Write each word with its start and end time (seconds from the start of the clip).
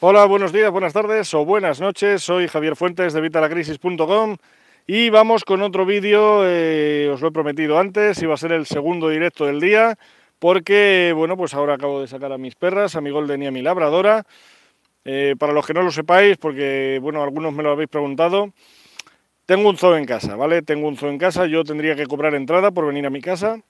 Hola, 0.00 0.26
buenos 0.26 0.52
días, 0.52 0.70
buenas 0.70 0.92
tardes 0.92 1.32
o 1.32 1.46
buenas 1.46 1.80
noches. 1.80 2.22
Soy 2.22 2.48
Javier 2.48 2.76
Fuentes 2.76 3.14
de 3.14 3.20
Vitalacrisis.com 3.22 4.36
y 4.86 5.08
vamos 5.08 5.42
con 5.42 5.62
otro 5.62 5.86
vídeo. 5.86 6.42
eh, 6.44 7.08
os 7.10 7.22
lo 7.22 7.28
he 7.28 7.32
prometido 7.32 7.78
antes, 7.78 8.20
iba 8.22 8.34
a 8.34 8.36
ser 8.36 8.52
el 8.52 8.66
segundo 8.66 9.08
directo 9.08 9.46
del 9.46 9.58
día 9.58 9.96
porque, 10.38 11.14
bueno, 11.16 11.34
pues 11.38 11.54
ahora 11.54 11.74
acabo 11.74 12.02
de 12.02 12.08
sacar 12.08 12.30
a 12.30 12.36
mis 12.36 12.54
perras, 12.56 12.94
a 12.94 13.00
mi 13.00 13.08
Golden 13.08 13.42
y 13.42 13.46
a 13.46 13.50
mi 13.50 13.62
Labradora. 13.62 14.26
Eh, 15.06 15.34
para 15.38 15.54
los 15.54 15.66
que 15.66 15.72
no 15.72 15.80
lo 15.80 15.90
sepáis, 15.90 16.36
porque, 16.36 16.98
bueno, 17.00 17.22
algunos 17.22 17.54
me 17.54 17.62
lo 17.62 17.70
habéis 17.70 17.88
preguntado, 17.88 18.52
tengo 19.46 19.70
un 19.70 19.78
zoo 19.78 19.96
en 19.96 20.04
casa, 20.04 20.36
¿vale? 20.36 20.60
Tengo 20.60 20.88
un 20.88 20.98
zoo 20.98 21.08
en 21.08 21.16
casa, 21.16 21.46
yo 21.46 21.64
tendría 21.64 21.96
que 21.96 22.06
cobrar 22.06 22.34
entrada 22.34 22.70
por 22.70 22.86
venir 22.86 23.06
a 23.06 23.10
mi 23.10 23.22
casa. 23.22 23.62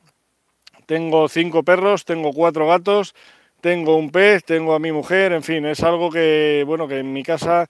Tengo 0.87 1.29
cinco 1.29 1.63
perros, 1.63 2.05
tengo 2.05 2.33
cuatro 2.33 2.67
gatos, 2.67 3.15
tengo 3.61 3.97
un 3.97 4.11
pez, 4.11 4.45
tengo 4.45 4.75
a 4.75 4.79
mi 4.79 4.93
mujer, 4.93 5.33
en 5.33 5.43
fin, 5.43 5.65
es 5.67 5.83
algo 5.83 6.11
que, 6.11 6.65
bueno, 6.67 6.87
que 6.87 6.99
en 6.99 7.13
mi 7.13 7.23
casa, 7.23 7.67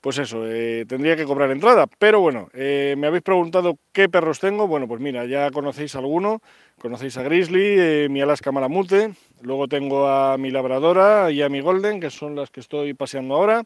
pues 0.00 0.18
eso, 0.18 0.44
eh, 0.46 0.84
tendría 0.88 1.16
que 1.16 1.24
cobrar 1.24 1.50
entrada. 1.50 1.86
Pero 1.98 2.20
bueno, 2.20 2.48
eh, 2.54 2.94
me 2.98 3.06
habéis 3.06 3.22
preguntado 3.22 3.78
qué 3.92 4.08
perros 4.08 4.40
tengo. 4.40 4.66
Bueno, 4.66 4.88
pues 4.88 5.00
mira, 5.00 5.24
ya 5.26 5.50
conocéis 5.50 5.94
alguno, 5.94 6.40
conocéis 6.80 7.16
a 7.16 7.22
Grizzly, 7.22 7.76
eh, 7.78 8.08
mi 8.10 8.20
Alaska 8.20 8.52
Malamute, 8.52 9.12
luego 9.42 9.68
tengo 9.68 10.08
a 10.08 10.36
mi 10.38 10.50
Labradora 10.50 11.30
y 11.30 11.42
a 11.42 11.48
mi 11.48 11.60
Golden, 11.60 12.00
que 12.00 12.10
son 12.10 12.36
las 12.36 12.50
que 12.50 12.60
estoy 12.60 12.94
paseando 12.94 13.34
ahora, 13.34 13.64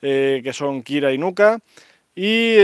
que 0.00 0.50
son 0.52 0.82
Kira 0.82 1.12
y 1.12 1.18
Nuka. 1.18 1.58
Y 2.14 2.56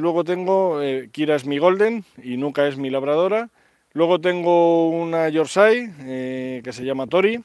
luego 0.00 0.24
tengo, 0.24 0.80
Kira 1.12 1.36
es 1.36 1.46
mi 1.46 1.58
Golden 1.58 2.04
y 2.22 2.36
Nuka 2.36 2.66
es 2.68 2.76
mi 2.76 2.90
Labradora. 2.90 3.48
Luego 3.96 4.20
tengo 4.20 4.90
una 4.90 5.26
Yorkshire 5.30 5.90
eh, 6.00 6.60
que 6.62 6.74
se 6.74 6.84
llama 6.84 7.06
Tori, 7.06 7.42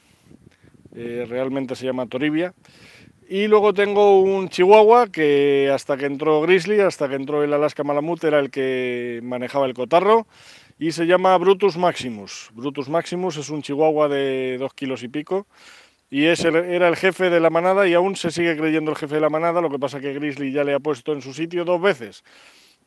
eh, 0.94 1.24
realmente 1.26 1.74
se 1.74 1.86
llama 1.86 2.04
Toribia. 2.04 2.52
Y 3.26 3.46
luego 3.46 3.72
tengo 3.72 4.20
un 4.20 4.50
Chihuahua 4.50 5.06
que 5.06 5.70
hasta 5.72 5.96
que 5.96 6.04
entró 6.04 6.42
Grizzly, 6.42 6.80
hasta 6.80 7.08
que 7.08 7.14
entró 7.14 7.42
el 7.42 7.54
Alaska 7.54 7.84
Malamute, 7.84 8.26
era 8.26 8.38
el 8.38 8.50
que 8.50 9.20
manejaba 9.22 9.64
el 9.64 9.72
cotarro 9.72 10.26
y 10.78 10.92
se 10.92 11.06
llama 11.06 11.38
Brutus 11.38 11.78
Maximus. 11.78 12.50
Brutus 12.52 12.90
Maximus 12.90 13.38
es 13.38 13.48
un 13.48 13.62
Chihuahua 13.62 14.10
de 14.10 14.58
dos 14.58 14.74
kilos 14.74 15.02
y 15.04 15.08
pico 15.08 15.46
y 16.10 16.26
es 16.26 16.44
era 16.44 16.86
el 16.86 16.96
jefe 16.96 17.30
de 17.30 17.40
la 17.40 17.48
manada 17.48 17.88
y 17.88 17.94
aún 17.94 18.14
se 18.14 18.30
sigue 18.30 18.58
creyendo 18.58 18.90
el 18.90 18.98
jefe 18.98 19.14
de 19.14 19.22
la 19.22 19.30
manada, 19.30 19.62
lo 19.62 19.70
que 19.70 19.78
pasa 19.78 20.00
que 20.00 20.12
Grizzly 20.12 20.52
ya 20.52 20.64
le 20.64 20.74
ha 20.74 20.80
puesto 20.80 21.14
en 21.14 21.22
su 21.22 21.32
sitio 21.32 21.64
dos 21.64 21.80
veces. 21.80 22.22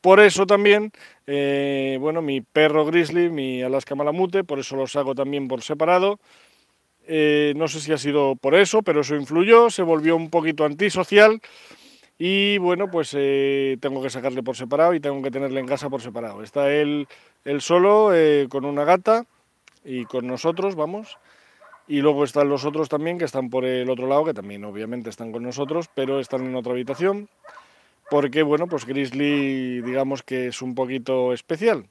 Por 0.05 0.19
eso 0.19 0.45
también, 0.45 0.91
eh, 1.25 1.97
bueno, 1.99 2.21
mi 2.21 2.39
perro 2.39 2.85
Grizzly, 2.85 3.31
mi 3.31 3.63
Alaska 3.63 3.95
Malamute, 3.95 4.43
por 4.43 4.59
eso 4.59 4.75
los 4.75 4.95
hago 4.95 5.15
también 5.15 5.47
por 5.47 5.63
separado. 5.63 6.19
Eh, 7.07 7.53
no 7.55 7.67
sé 7.67 7.79
si 7.79 7.91
ha 7.91 7.97
sido 7.97 8.35
por 8.35 8.53
eso, 8.53 8.83
pero 8.83 9.01
eso 9.01 9.15
influyó, 9.15 9.71
se 9.71 9.81
volvió 9.81 10.15
un 10.15 10.29
poquito 10.29 10.63
antisocial 10.63 11.41
y 12.19 12.59
bueno, 12.59 12.91
pues 12.91 13.15
eh, 13.17 13.77
tengo 13.81 13.99
que 14.03 14.11
sacarle 14.11 14.43
por 14.43 14.55
separado 14.55 14.93
y 14.93 14.99
tengo 14.99 15.23
que 15.23 15.31
tenerle 15.31 15.59
en 15.59 15.65
casa 15.65 15.89
por 15.89 16.03
separado. 16.03 16.43
Está 16.43 16.71
él, 16.71 17.07
él 17.43 17.61
solo 17.61 18.11
con 18.47 18.63
una 18.65 18.83
gata 18.83 19.25
y 19.83 20.05
con 20.05 20.27
nosotros, 20.27 20.75
vamos. 20.75 21.17
Y 21.87 22.01
luego 22.01 22.25
están 22.25 22.47
los 22.47 22.63
otros 22.63 22.89
también 22.89 23.17
que 23.17 23.25
están 23.25 23.49
por 23.49 23.65
el 23.65 23.89
otro 23.89 24.05
lado, 24.05 24.23
que 24.23 24.35
también 24.35 24.65
obviamente 24.65 25.09
están 25.09 25.31
con 25.31 25.41
nosotros, 25.41 25.89
pero 25.95 26.19
están 26.19 26.45
en 26.45 26.55
otra 26.55 26.73
habitación. 26.73 27.27
Porque 28.09 28.43
bueno, 28.43 28.67
pues 28.67 28.85
Grizzly 28.85 29.81
digamos 29.81 30.23
que 30.23 30.47
es 30.47 30.61
un 30.61 30.75
poquito 30.75 31.33
especial. 31.33 31.87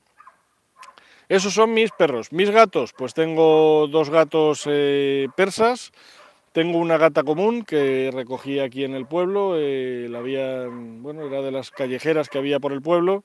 Esos 1.28 1.54
son 1.54 1.72
mis 1.72 1.90
perros. 1.90 2.32
Mis 2.32 2.50
gatos, 2.50 2.92
pues 2.92 3.14
tengo 3.14 3.86
dos 3.88 4.10
gatos 4.10 4.64
eh, 4.66 5.28
persas. 5.36 5.92
Tengo 6.52 6.78
una 6.78 6.98
gata 6.98 7.24
común 7.24 7.64
que 7.64 8.10
recogí 8.12 8.60
aquí 8.60 8.84
en 8.84 8.94
el 8.94 9.06
pueblo. 9.06 9.54
eh, 9.58 10.06
la 10.10 10.18
había, 10.18 10.68
bueno, 10.68 11.26
era 11.26 11.40
de 11.42 11.50
las 11.50 11.70
callejeras 11.70 12.28
que 12.28 12.38
había 12.38 12.60
por 12.60 12.72
el 12.72 12.82
pueblo. 12.82 13.24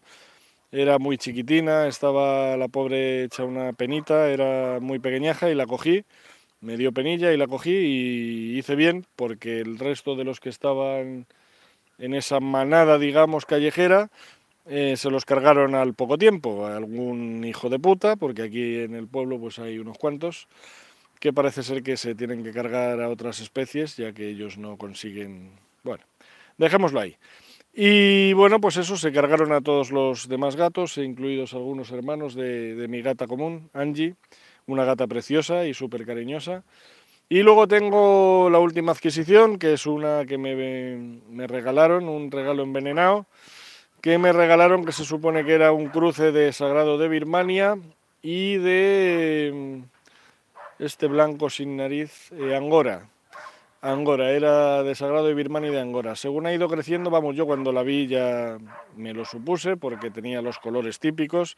Era 0.72 0.99
muy 0.99 1.17
chiquitina, 1.17 1.88
estaba 1.88 2.55
la 2.55 2.67
pobre 2.67 3.23
hecha 3.23 3.44
una 3.44 3.73
penita, 3.73 4.30
era 4.30 4.80
muy 4.80 4.99
pequeñaja 4.99 5.49
y 5.49 5.55
la 5.55 5.66
cogí. 5.66 6.04
Me 6.61 6.78
dio 6.78 6.92
penilla 6.92 7.33
y 7.33 7.38
la 7.38 7.48
cogí 7.48 7.72
y 7.72 8.58
hice 8.58 8.76
bien 8.76 9.05
porque 9.16 9.60
el 9.60 9.80
resto 9.80 10.16
de 10.16 10.23
los 10.26 10.39
que 10.39 10.49
estaban 10.49 11.28
en 11.99 12.14
esa 12.14 12.39
manada, 12.39 12.98
digamos, 12.98 13.45
callejera, 13.45 14.10
eh, 14.65 14.95
se 14.98 15.10
los 15.10 15.26
cargaron 15.26 15.76
al 15.76 15.93
poco 15.93 16.17
tiempo. 16.17 16.65
Algún 16.65 17.43
hijo 17.43 17.70
de 17.70 17.80
puta, 17.80 18.15
porque 18.15 18.43
aquí 18.43 18.80
en 18.80 18.95
el 18.95 19.08
pueblo 19.08 19.39
pues 19.39 19.60
hay 19.60 19.80
unos 19.80 19.98
cuantos, 19.98 20.48
que 21.20 21.33
parece 21.33 21.64
ser 21.64 21.83
que 21.83 21.98
se 21.98 22.15
tienen 22.15 22.43
que 22.43 22.52
cargar 22.52 23.02
a 23.02 23.10
otras 23.10 23.39
especies, 23.42 23.98
ya 23.98 24.14
que 24.14 24.30
ellos 24.30 24.58
no 24.58 24.77
consiguen... 24.77 25.52
Bueno, 25.83 26.04
dejémoslo 26.58 26.99
ahí. 26.99 27.17
Y 27.73 28.33
bueno, 28.33 28.60
pues 28.60 28.77
eso, 28.77 28.98
se 28.98 29.11
cargaron 29.11 29.52
a 29.52 29.61
todos 29.61 29.92
los 29.92 30.27
demás 30.27 30.55
gatos, 30.55 30.98
incluidos 30.98 31.54
algunos 31.54 31.92
hermanos 31.92 32.36
de, 32.36 32.76
de 32.76 32.87
mi 32.87 33.02
gata 33.02 33.27
común, 33.27 33.70
Angie, 33.73 34.16
una 34.66 34.86
gata 34.86 35.08
preciosa 35.08 35.66
y 35.66 35.73
súper 35.73 36.05
cariñosa. 36.05 36.64
Y 37.32 37.44
luego 37.44 37.67
tengo 37.67 38.50
la 38.50 38.58
última 38.58 38.92
adquisición, 38.92 39.60
que 39.60 39.73
es 39.73 39.86
una 39.86 40.26
que 40.26 40.40
me, 40.40 40.95
me 41.30 41.45
regalaron, 41.45 42.10
un 42.10 42.32
regalo 42.32 42.64
envenenado, 42.64 43.28
que 44.02 44.17
me 44.17 44.34
regalaron, 44.34 44.84
que 44.84 44.92
se 44.92 45.06
supone 45.06 45.45
que 45.45 45.54
era 45.54 45.72
un 45.72 45.90
cruce 45.90 46.32
de 46.32 46.52
Sagrado 46.52 46.98
de 46.98 47.08
Birmania 47.08 47.78
y 48.23 48.58
de 48.58 49.52
mm, 49.54 50.84
este 50.84 51.06
blanco 51.06 51.52
sin 51.52 51.78
nariz, 51.78 52.32
eh, 52.32 52.56
Angora. 52.56 53.08
Angora, 53.82 54.32
era 54.32 54.82
de 54.82 54.96
Sagrado 54.96 55.28
de 55.28 55.36
Birmania 55.36 55.70
y 55.70 55.73
de 55.73 55.82
Angora. 55.82 56.16
Según 56.16 56.48
ha 56.48 56.54
ido 56.54 56.67
creciendo, 56.67 57.11
vamos, 57.11 57.36
yo 57.36 57.46
cuando 57.46 57.72
la 57.72 57.84
vi 57.84 58.08
ya 58.08 58.58
me 58.96 59.14
lo 59.14 59.23
supuse, 59.23 59.78
porque 59.78 60.10
tenía 60.10 60.42
los 60.42 60.58
colores 60.58 60.98
típicos 60.98 61.58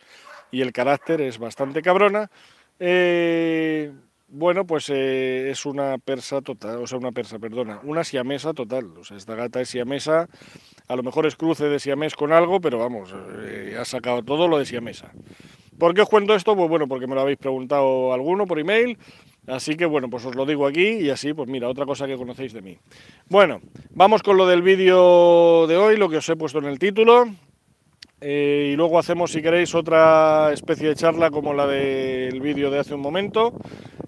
y 0.52 0.62
el 0.62 0.74
carácter 0.74 1.22
es 1.22 1.40
bastante 1.40 1.82
cabrona. 1.82 2.30
Eh, 2.78 3.92
bueno, 4.32 4.66
pues 4.66 4.90
eh, 4.90 5.50
es 5.50 5.66
una 5.66 5.98
persa 5.98 6.42
total, 6.42 6.78
o 6.78 6.88
sea, 6.88 6.98
una 6.98 7.12
persa, 7.12 7.38
perdona, 7.38 7.82
una 7.84 8.04
siamesa 8.04 8.54
total. 8.54 8.98
O 8.98 9.04
sea, 9.04 9.18
esta 9.18 9.36
gata 9.36 9.60
es 9.60 9.70
siamesa, 9.70 10.30
a 10.88 10.96
lo 10.96 11.04
mejor 11.04 11.26
es 11.26 11.36
cruce 11.36 11.66
de 11.66 11.80
siamés 11.80 12.16
con 12.16 12.32
algo, 12.32 12.62
pero 12.62 12.80
vamos, 12.80 13.14
eh, 13.44 13.76
ha 13.80 13.86
sacado 13.86 14.24
todo 14.24 14.48
lo 14.48 14.58
de 14.58 14.66
siamesa. 14.66 15.12
¿Por 15.78 15.94
qué 15.94 16.02
os 16.02 16.10
cuento 16.10 16.34
esto? 16.34 16.56
Pues 16.56 16.70
bueno, 16.70 16.88
porque 16.88 17.08
me 17.08 17.16
lo 17.16 17.22
habéis 17.22 17.40
preguntado 17.40 18.14
alguno 18.14 18.46
por 18.46 18.60
email, 18.60 18.98
así 19.48 19.76
que 19.76 19.86
bueno, 19.86 20.10
pues 20.10 20.26
os 20.26 20.36
lo 20.36 20.46
digo 20.46 20.66
aquí 20.66 20.88
y 20.88 21.10
así, 21.10 21.34
pues 21.34 21.50
mira, 21.50 21.68
otra 21.68 21.86
cosa 21.86 22.08
que 22.08 22.16
conocéis 22.16 22.54
de 22.54 22.62
mí. 22.62 22.78
Bueno, 23.28 23.60
vamos 23.90 24.24
con 24.24 24.38
lo 24.38 24.48
del 24.48 24.62
vídeo 24.62 25.68
de 25.68 25.76
hoy, 25.76 25.98
lo 25.98 26.10
que 26.10 26.18
os 26.18 26.30
he 26.30 26.36
puesto 26.38 26.60
en 26.60 26.66
el 26.66 26.80
título. 26.80 27.26
Eh, 28.24 28.70
y 28.74 28.76
luego 28.76 29.00
hacemos, 29.00 29.32
si 29.32 29.42
queréis, 29.42 29.74
otra 29.74 30.54
especie 30.54 30.90
de 30.90 30.96
charla 30.96 31.32
como 31.32 31.56
la 31.56 31.66
del 31.66 32.40
vídeo 32.40 32.70
de 32.70 32.78
hace 32.78 32.94
un 32.94 33.02
momento, 33.02 33.52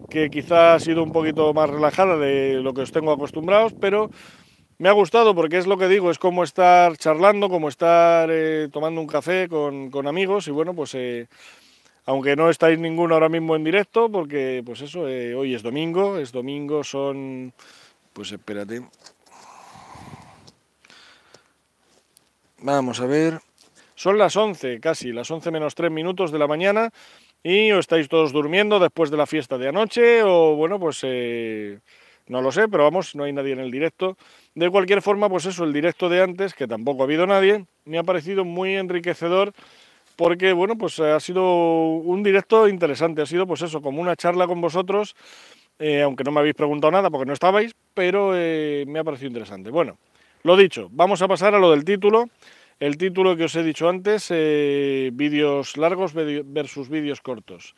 que 0.07 0.29
quizá 0.29 0.75
ha 0.75 0.79
sido 0.79 1.01
un 1.01 1.12
poquito 1.12 1.51
más 1.51 1.68
relajada 1.68 2.18
de 2.18 2.62
lo 2.62 2.75
que 2.75 2.81
os 2.81 2.91
tengo 2.91 3.12
acostumbrados, 3.12 3.74
pero 3.74 4.12
me 4.78 4.88
ha 4.88 4.91
gustado 4.91 5.34
porque 5.34 5.57
es 5.57 5.66
lo 5.66 5.78
que 5.78 5.88
digo, 5.88 6.12
es 6.12 6.19
como 6.19 6.44
estar 6.44 6.96
charlando, 6.97 7.50
como 7.50 7.69
estar 7.69 8.29
eh, 8.31 8.69
tomando 8.72 9.01
un 9.01 9.07
café 9.07 9.50
con, 9.50 9.90
con 9.90 10.06
amigos 10.06 10.47
y 10.47 10.51
bueno, 10.51 10.75
pues 10.75 10.94
eh, 10.94 11.28
aunque 12.06 12.35
no 12.35 12.51
estáis 12.51 12.78
ninguno 12.78 13.16
ahora 13.16 13.30
mismo 13.30 13.56
en 13.56 13.63
directo, 13.63 14.12
porque 14.12 14.62
pues 14.63 14.81
eso, 14.81 15.01
hoy 15.01 15.56
es 15.56 15.63
domingo, 15.63 16.19
es 16.19 16.31
domingo, 16.31 16.84
son, 16.84 17.51
pues 18.13 18.31
espérate, 18.31 18.84
vamos 22.59 23.00
a 23.00 23.06
ver, 23.06 23.40
son 24.03 24.17
las 24.17 24.35
11 24.35 24.81
casi, 24.81 25.13
las 25.13 25.31
11 25.31 25.49
menos 25.49 25.75
3 25.75 25.89
minutos 25.89 26.29
de 26.29 26.37
la 26.37 26.45
mañana 26.45 26.91
y 27.41 27.71
o 27.71 27.79
estáis 27.79 28.09
todos 28.09 28.33
durmiendo 28.33 28.77
después 28.77 29.09
de 29.09 29.15
la 29.15 29.25
fiesta 29.25 29.57
de 29.57 29.69
anoche 29.69 30.23
o 30.23 30.57
bueno, 30.57 30.77
pues 30.77 30.99
eh, 31.03 31.79
no 32.27 32.41
lo 32.41 32.51
sé, 32.51 32.67
pero 32.67 32.83
vamos, 32.83 33.15
no 33.15 33.23
hay 33.23 33.31
nadie 33.31 33.53
en 33.53 33.61
el 33.61 33.71
directo. 33.71 34.17
De 34.55 34.69
cualquier 34.69 35.01
forma, 35.01 35.29
pues 35.29 35.45
eso, 35.45 35.63
el 35.63 35.71
directo 35.71 36.09
de 36.09 36.21
antes, 36.21 36.53
que 36.53 36.67
tampoco 36.67 37.03
ha 37.03 37.05
habido 37.05 37.25
nadie, 37.25 37.65
me 37.85 37.97
ha 37.97 38.03
parecido 38.03 38.44
muy 38.44 38.75
enriquecedor 38.75 39.53
porque 40.17 40.51
bueno, 40.51 40.77
pues 40.77 40.99
ha 40.99 41.21
sido 41.21 41.85
un 41.94 42.23
directo 42.23 42.67
interesante, 42.67 43.21
ha 43.21 43.25
sido 43.25 43.47
pues 43.47 43.61
eso, 43.61 43.81
como 43.81 44.01
una 44.01 44.17
charla 44.17 44.47
con 44.47 44.59
vosotros, 44.59 45.15
eh, 45.79 46.01
aunque 46.01 46.25
no 46.25 46.31
me 46.31 46.41
habéis 46.41 46.56
preguntado 46.56 46.91
nada 46.91 47.09
porque 47.09 47.25
no 47.25 47.31
estabais, 47.31 47.71
pero 47.94 48.33
eh, 48.35 48.83
me 48.85 48.99
ha 48.99 49.06
parecido 49.06 49.29
interesante. 49.29 49.69
Bueno, 49.69 49.97
lo 50.44 50.57
dicho, 50.57 50.89
vamos 50.91 51.21
a 51.21 51.29
pasar 51.29 51.56
a 51.56 51.59
lo 51.59 51.71
del 51.71 51.85
título. 51.85 52.25
El 52.79 52.97
título 52.97 53.35
que 53.35 53.45
os 53.45 53.55
he 53.55 53.63
dicho 53.63 53.87
antes, 53.87 54.27
eh, 54.29 55.11
vídeos 55.13 55.77
largos 55.77 56.13
versus 56.13 56.89
vídeos 56.89 57.21
cortos. 57.21 57.75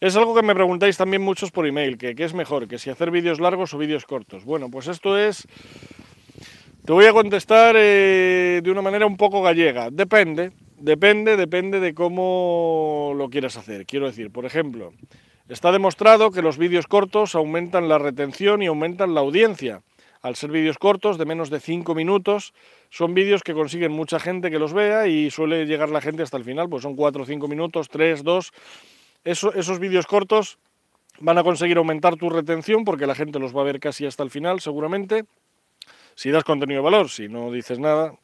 Es 0.00 0.16
algo 0.16 0.34
que 0.34 0.42
me 0.42 0.54
preguntáis 0.54 0.96
también 0.96 1.22
muchos 1.22 1.50
por 1.50 1.66
email, 1.66 1.96
que 1.96 2.14
qué 2.14 2.24
es 2.24 2.34
mejor, 2.34 2.68
que 2.68 2.78
si 2.78 2.90
hacer 2.90 3.10
vídeos 3.10 3.40
largos 3.40 3.72
o 3.74 3.78
vídeos 3.78 4.04
cortos. 4.04 4.44
Bueno, 4.44 4.70
pues 4.70 4.88
esto 4.88 5.16
es... 5.16 5.46
Te 6.84 6.92
voy 6.92 7.06
a 7.06 7.12
contestar 7.12 7.74
eh, 7.78 8.60
de 8.62 8.70
una 8.70 8.82
manera 8.82 9.06
un 9.06 9.16
poco 9.16 9.40
gallega. 9.40 9.88
Depende, 9.90 10.52
depende, 10.76 11.38
depende 11.38 11.80
de 11.80 11.94
cómo 11.94 13.14
lo 13.16 13.30
quieras 13.30 13.56
hacer. 13.56 13.86
Quiero 13.86 14.06
decir, 14.06 14.30
por 14.30 14.44
ejemplo, 14.44 14.92
está 15.48 15.72
demostrado 15.72 16.30
que 16.30 16.42
los 16.42 16.58
vídeos 16.58 16.86
cortos 16.86 17.34
aumentan 17.34 17.88
la 17.88 17.96
retención 17.96 18.62
y 18.62 18.66
aumentan 18.66 19.14
la 19.14 19.20
audiencia. 19.20 19.80
Al 20.24 20.36
ser 20.36 20.50
vídeos 20.50 20.78
cortos, 20.78 21.18
de 21.18 21.26
menos 21.26 21.50
de 21.50 21.60
5 21.60 21.94
minutos, 21.94 22.54
son 22.88 23.12
vídeos 23.12 23.42
que 23.42 23.52
consiguen 23.52 23.92
mucha 23.92 24.18
gente 24.18 24.50
que 24.50 24.58
los 24.58 24.72
vea 24.72 25.06
y 25.06 25.30
suele 25.30 25.66
llegar 25.66 25.90
la 25.90 26.00
gente 26.00 26.22
hasta 26.22 26.38
el 26.38 26.44
final, 26.44 26.66
pues 26.70 26.82
son 26.82 26.96
4 26.96 27.24
o 27.24 27.26
5 27.26 27.46
minutos, 27.46 27.90
3, 27.90 28.24
2. 28.24 28.52
esos 29.24 29.78
vídeos 29.78 30.06
cortos 30.06 30.56
van 31.20 31.36
a 31.36 31.42
conseguir 31.42 31.76
aumentar 31.76 32.16
tu 32.16 32.30
retención 32.30 32.86
porque 32.86 33.06
la 33.06 33.14
gente 33.14 33.38
los 33.38 33.54
va 33.54 33.60
a 33.60 33.64
ver 33.64 33.78
casi 33.80 34.06
hasta 34.06 34.22
el 34.22 34.30
final, 34.30 34.62
seguramente. 34.62 35.26
Si 36.14 36.30
das 36.30 36.42
contenido 36.42 36.80
de 36.80 36.84
valor, 36.84 37.10
si 37.10 37.28
no 37.28 37.52
dices 37.52 37.78
nada, 37.78 38.14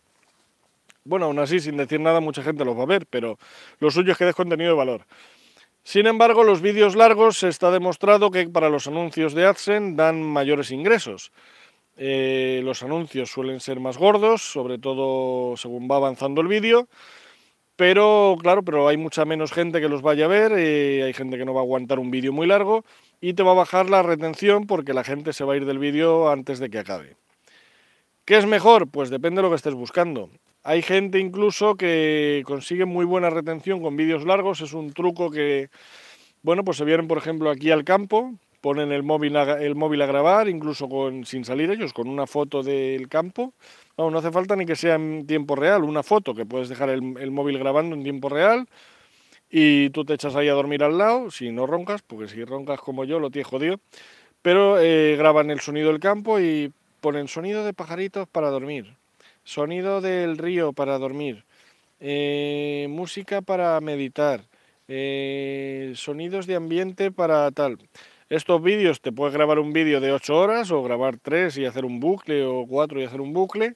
bueno, 1.04 1.26
aún 1.26 1.38
así, 1.38 1.60
sin 1.60 1.76
decir 1.76 2.00
nada, 2.00 2.20
mucha 2.20 2.42
gente 2.42 2.64
los 2.64 2.78
va 2.78 2.84
a 2.84 2.86
ver, 2.86 3.04
pero 3.10 3.38
lo 3.78 3.90
suyo 3.90 4.12
es 4.12 4.16
que 4.16 4.24
des 4.24 4.34
contenido 4.34 4.70
de 4.70 4.76
valor. 4.78 5.04
Sin 5.82 6.06
embargo, 6.06 6.44
los 6.44 6.62
vídeos 6.62 6.96
largos 6.96 7.36
se 7.36 7.48
está 7.48 7.70
demostrado 7.70 8.30
que 8.30 8.48
para 8.48 8.70
los 8.70 8.86
anuncios 8.86 9.34
de 9.34 9.44
AdSense 9.44 9.96
dan 9.96 10.22
mayores 10.22 10.70
ingresos. 10.70 11.30
Eh, 11.96 12.60
los 12.64 12.82
anuncios 12.82 13.30
suelen 13.30 13.60
ser 13.60 13.80
más 13.80 13.98
gordos, 13.98 14.42
sobre 14.42 14.78
todo 14.78 15.56
según 15.56 15.88
va 15.90 15.96
avanzando 15.96 16.40
el 16.40 16.48
vídeo, 16.48 16.88
pero 17.76 18.36
claro, 18.40 18.62
pero 18.62 18.88
hay 18.88 18.96
mucha 18.96 19.24
menos 19.24 19.52
gente 19.52 19.80
que 19.80 19.88
los 19.88 20.02
vaya 20.02 20.26
a 20.26 20.28
ver, 20.28 20.52
eh, 20.56 21.02
hay 21.02 21.12
gente 21.12 21.38
que 21.38 21.44
no 21.44 21.54
va 21.54 21.60
a 21.60 21.62
aguantar 21.62 21.98
un 21.98 22.10
vídeo 22.10 22.32
muy 22.32 22.46
largo 22.46 22.84
y 23.20 23.34
te 23.34 23.42
va 23.42 23.52
a 23.52 23.54
bajar 23.54 23.88
la 23.90 24.02
retención 24.02 24.66
porque 24.66 24.94
la 24.94 25.04
gente 25.04 25.32
se 25.32 25.44
va 25.44 25.54
a 25.54 25.56
ir 25.56 25.64
del 25.66 25.78
vídeo 25.78 26.30
antes 26.30 26.58
de 26.58 26.70
que 26.70 26.78
acabe. 26.78 27.16
¿Qué 28.24 28.36
es 28.36 28.46
mejor? 28.46 28.88
Pues 28.88 29.10
depende 29.10 29.38
de 29.38 29.42
lo 29.42 29.50
que 29.50 29.56
estés 29.56 29.74
buscando. 29.74 30.30
Hay 30.62 30.82
gente 30.82 31.18
incluso 31.18 31.74
que 31.76 32.42
consigue 32.46 32.84
muy 32.84 33.04
buena 33.04 33.30
retención 33.30 33.80
con 33.82 33.96
vídeos 33.96 34.24
largos, 34.26 34.60
es 34.60 34.74
un 34.74 34.92
truco 34.92 35.30
que, 35.30 35.70
bueno, 36.42 36.64
pues 36.64 36.76
se 36.76 36.84
vienen 36.84 37.08
por 37.08 37.18
ejemplo 37.18 37.50
aquí 37.50 37.70
al 37.70 37.84
campo, 37.84 38.34
ponen 38.60 38.92
el 38.92 39.02
móvil 39.02 39.36
a, 39.36 39.60
el 39.62 39.74
móvil 39.74 40.02
a 40.02 40.06
grabar, 40.06 40.48
incluso 40.48 40.88
con, 40.88 41.24
sin 41.24 41.44
salir 41.44 41.70
ellos, 41.70 41.92
con 41.92 42.08
una 42.08 42.26
foto 42.26 42.62
del 42.62 43.08
campo. 43.08 43.54
No, 43.96 44.10
no 44.10 44.18
hace 44.18 44.30
falta 44.30 44.56
ni 44.56 44.66
que 44.66 44.76
sea 44.76 44.94
en 44.96 45.26
tiempo 45.26 45.56
real, 45.56 45.84
una 45.84 46.02
foto 46.02 46.34
que 46.34 46.46
puedes 46.46 46.68
dejar 46.68 46.90
el, 46.90 47.30
móvil 47.30 47.58
grabando 47.58 47.94
en 47.96 48.02
tiempo 48.02 48.28
real 48.28 48.66
y 49.50 49.90
tú 49.90 50.04
te 50.04 50.14
echas 50.14 50.36
ahí 50.36 50.48
a 50.48 50.54
dormir 50.54 50.84
al 50.84 50.98
lado, 50.98 51.30
si 51.30 51.50
no 51.50 51.66
roncas, 51.66 52.02
porque 52.02 52.28
si 52.28 52.44
roncas 52.44 52.80
como 52.80 53.04
yo 53.04 53.18
lo 53.18 53.30
tienes 53.30 53.48
jodido, 53.48 53.80
pero 54.42 54.78
eh, 54.80 55.16
graban 55.16 55.50
el 55.50 55.60
sonido 55.60 55.88
del 55.88 56.00
campo 56.00 56.40
y 56.40 56.72
ponen 57.00 57.28
sonido 57.28 57.64
de 57.64 57.72
pajaritos 57.74 58.28
para 58.28 58.50
dormir 58.50 58.96
sonido 59.44 60.00
del 60.00 60.38
río 60.38 60.72
para 60.72 60.98
dormir, 60.98 61.44
eh, 61.98 62.86
música 62.88 63.42
para 63.42 63.80
meditar, 63.80 64.44
eh, 64.88 65.92
sonidos 65.96 66.46
de 66.46 66.56
ambiente 66.56 67.10
para 67.10 67.50
tal. 67.50 67.78
Estos 68.30 68.62
vídeos 68.62 69.00
te 69.00 69.10
puedes 69.10 69.34
grabar 69.34 69.58
un 69.58 69.72
vídeo 69.72 70.00
de 70.00 70.12
8 70.12 70.36
horas 70.36 70.70
o 70.70 70.84
grabar 70.84 71.18
3 71.20 71.58
y 71.58 71.64
hacer 71.64 71.84
un 71.84 71.98
bucle 71.98 72.44
o 72.44 72.64
4 72.64 73.00
y 73.00 73.04
hacer 73.04 73.20
un 73.20 73.32
bucle. 73.32 73.74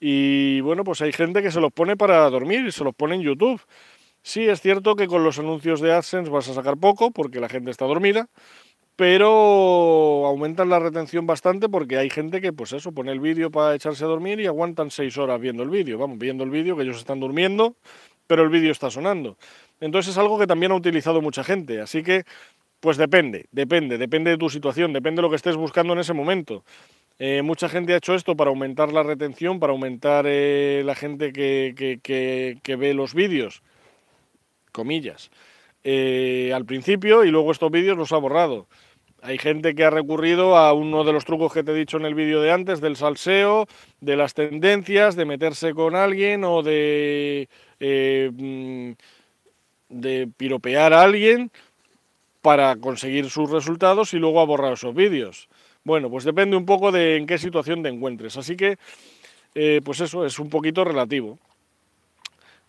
Y 0.00 0.60
bueno, 0.62 0.82
pues 0.82 1.00
hay 1.00 1.12
gente 1.12 1.42
que 1.42 1.52
se 1.52 1.60
los 1.60 1.72
pone 1.72 1.96
para 1.96 2.28
dormir 2.28 2.66
y 2.66 2.72
se 2.72 2.82
los 2.82 2.92
pone 2.92 3.14
en 3.14 3.22
YouTube. 3.22 3.62
Sí, 4.20 4.48
es 4.48 4.60
cierto 4.60 4.96
que 4.96 5.06
con 5.06 5.22
los 5.22 5.38
anuncios 5.38 5.80
de 5.80 5.92
AdSense 5.92 6.28
vas 6.28 6.48
a 6.48 6.54
sacar 6.54 6.76
poco 6.76 7.12
porque 7.12 7.38
la 7.38 7.48
gente 7.48 7.70
está 7.70 7.84
dormida, 7.84 8.28
pero 8.96 10.26
aumentan 10.26 10.70
la 10.70 10.80
retención 10.80 11.28
bastante 11.28 11.68
porque 11.68 11.98
hay 11.98 12.10
gente 12.10 12.40
que, 12.40 12.52
pues 12.52 12.72
eso, 12.72 12.90
pone 12.90 13.12
el 13.12 13.20
vídeo 13.20 13.52
para 13.52 13.76
echarse 13.76 14.02
a 14.02 14.08
dormir 14.08 14.40
y 14.40 14.46
aguantan 14.46 14.90
seis 14.90 15.16
horas 15.18 15.40
viendo 15.40 15.62
el 15.62 15.70
vídeo. 15.70 15.98
Vamos, 15.98 16.18
viendo 16.18 16.42
el 16.42 16.50
vídeo, 16.50 16.76
que 16.76 16.82
ellos 16.82 16.98
están 16.98 17.20
durmiendo, 17.20 17.76
pero 18.26 18.42
el 18.42 18.48
vídeo 18.48 18.72
está 18.72 18.90
sonando. 18.90 19.38
Entonces 19.80 20.10
es 20.10 20.18
algo 20.18 20.36
que 20.36 20.48
también 20.48 20.72
ha 20.72 20.74
utilizado 20.74 21.22
mucha 21.22 21.44
gente. 21.44 21.80
Así 21.80 22.02
que, 22.02 22.24
pues 22.80 22.96
depende, 22.96 23.46
depende, 23.50 23.98
depende 23.98 24.30
de 24.30 24.38
tu 24.38 24.50
situación, 24.50 24.92
depende 24.92 25.16
de 25.16 25.22
lo 25.22 25.30
que 25.30 25.36
estés 25.36 25.56
buscando 25.56 25.92
en 25.92 26.00
ese 26.00 26.14
momento. 26.14 26.64
Eh, 27.18 27.42
mucha 27.42 27.68
gente 27.68 27.94
ha 27.94 27.96
hecho 27.96 28.14
esto 28.14 28.36
para 28.36 28.50
aumentar 28.50 28.92
la 28.92 29.02
retención, 29.02 29.58
para 29.58 29.72
aumentar 29.72 30.24
eh, 30.28 30.82
la 30.84 30.94
gente 30.94 31.32
que, 31.32 31.98
que, 32.62 32.76
ve 32.76 32.94
los 32.94 33.12
vídeos, 33.12 33.62
comillas, 34.70 35.30
eh, 35.82 36.52
al 36.54 36.64
principio 36.64 37.24
y 37.24 37.30
luego 37.30 37.50
estos 37.50 37.72
vídeos 37.72 37.98
los 37.98 38.12
ha 38.12 38.18
borrado. 38.18 38.68
Hay 39.20 39.38
gente 39.38 39.74
que 39.74 39.82
ha 39.82 39.90
recurrido 39.90 40.56
a 40.56 40.72
uno 40.72 41.02
de 41.02 41.12
los 41.12 41.24
trucos 41.24 41.52
que 41.52 41.64
te 41.64 41.72
he 41.72 41.74
dicho 41.74 41.96
en 41.96 42.04
el 42.04 42.14
vídeo 42.14 42.40
de 42.40 42.52
antes, 42.52 42.80
del 42.80 42.94
salseo, 42.94 43.66
de 44.00 44.16
las 44.16 44.34
tendencias, 44.34 45.16
de 45.16 45.24
meterse 45.24 45.74
con 45.74 45.96
alguien 45.96 46.44
o 46.44 46.62
de, 46.62 47.48
mm, 47.80 48.92
de 49.88 50.28
piropear 50.36 50.92
a 50.92 51.02
alguien 51.02 51.50
para 52.48 52.76
conseguir 52.76 53.28
sus 53.28 53.50
resultados 53.50 54.14
y 54.14 54.18
luego 54.18 54.40
a 54.40 54.46
borrar 54.46 54.72
esos 54.72 54.94
vídeos. 54.94 55.50
Bueno, 55.84 56.08
pues 56.08 56.24
depende 56.24 56.56
un 56.56 56.64
poco 56.64 56.90
de 56.90 57.18
en 57.18 57.26
qué 57.26 57.36
situación 57.36 57.82
te 57.82 57.90
encuentres. 57.90 58.38
Así 58.38 58.56
que, 58.56 58.78
eh, 59.54 59.82
pues 59.84 60.00
eso 60.00 60.24
es 60.24 60.38
un 60.38 60.48
poquito 60.48 60.82
relativo. 60.82 61.38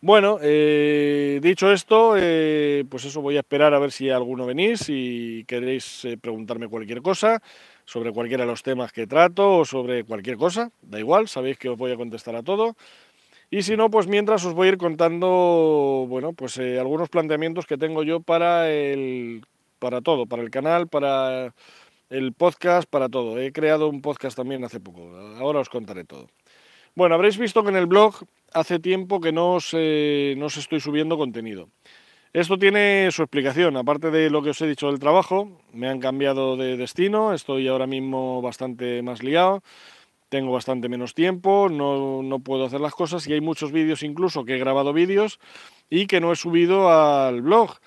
Bueno, 0.01 0.37
eh, 0.41 1.39
dicho 1.41 1.71
esto, 1.71 2.15
eh, 2.17 2.83
pues 2.89 3.05
eso 3.05 3.21
voy 3.21 3.37
a 3.37 3.39
esperar 3.39 3.73
a 3.73 3.79
ver 3.79 3.93
si 3.93 4.09
alguno 4.09 4.45
venís 4.45 4.83
y 4.89 5.45
queréis 5.45 6.05
preguntarme 6.19 6.67
cualquier 6.67 7.01
cosa 7.01 7.41
sobre 7.85 8.11
cualquiera 8.11 8.43
de 8.43 8.51
los 8.51 8.63
temas 8.63 8.91
que 8.91 9.07
trato 9.07 9.59
o 9.59 9.63
sobre 9.63 10.03
cualquier 10.03 10.35
cosa, 10.35 10.73
da 10.81 10.99
igual, 10.99 11.29
sabéis 11.29 11.57
que 11.57 11.69
os 11.69 11.77
voy 11.77 11.93
a 11.93 11.95
contestar 11.95 12.35
a 12.35 12.43
todo. 12.43 12.75
Y 13.49 13.61
si 13.61 13.77
no, 13.77 13.89
pues 13.89 14.07
mientras 14.07 14.43
os 14.43 14.53
voy 14.53 14.67
a 14.67 14.71
ir 14.71 14.77
contando, 14.77 16.05
bueno, 16.09 16.33
pues 16.33 16.59
algunos 16.59 17.07
planteamientos 17.07 17.65
que 17.65 17.77
tengo 17.77 18.03
yo 18.03 18.19
para 18.19 18.69
el, 18.69 19.41
para 19.79 20.01
todo, 20.01 20.25
para 20.25 20.43
el 20.43 20.51
canal, 20.51 20.87
para 20.87 21.53
el 22.09 22.33
podcast, 22.33 22.89
para 22.89 23.09
todo. 23.09 23.39
He 23.39 23.51
creado 23.51 23.89
un 23.89 24.01
podcast 24.01 24.35
también 24.37 24.63
hace 24.63 24.79
poco, 24.79 25.15
ahora 25.39 25.59
os 25.59 25.69
contaré 25.69 26.03
todo. 26.03 26.27
Bueno, 26.95 27.15
habréis 27.15 27.37
visto 27.37 27.63
que 27.63 27.69
en 27.69 27.77
el 27.77 27.85
blog 27.85 28.15
hace 28.53 28.79
tiempo 28.79 29.21
que 29.21 29.31
no 29.31 29.55
os, 29.55 29.73
no 29.73 30.45
os 30.45 30.57
estoy 30.57 30.79
subiendo 30.79 31.17
contenido. 31.17 31.69
Esto 32.31 32.59
tiene 32.59 33.09
su 33.11 33.23
explicación, 33.23 33.75
aparte 33.75 34.11
de 34.11 34.29
lo 34.29 34.43
que 34.43 34.51
os 34.51 34.61
he 34.61 34.67
dicho 34.67 34.87
del 34.87 34.99
trabajo, 34.99 35.49
me 35.73 35.89
han 35.89 35.99
cambiado 35.99 36.57
de 36.57 36.77
destino, 36.77 37.33
estoy 37.33 37.67
ahora 37.67 37.87
mismo 37.87 38.39
bastante 38.43 39.01
más 39.01 39.23
liado, 39.23 39.63
tengo 40.29 40.51
bastante 40.51 40.89
menos 40.89 41.15
tiempo, 41.15 41.69
no, 41.71 42.21
no 42.21 42.39
puedo 42.39 42.65
hacer 42.65 42.81
las 42.81 42.93
cosas 42.93 43.25
y 43.27 43.33
hay 43.33 43.41
muchos 43.41 43.71
vídeos 43.71 44.03
incluso 44.03 44.45
que 44.45 44.55
he 44.55 44.59
grabado 44.59 44.93
vídeos 44.93 45.39
y 45.89 46.05
que 46.05 46.21
no 46.21 46.31
he 46.31 46.35
subido 46.35 46.91
al 46.91 47.41
blog. 47.41 47.77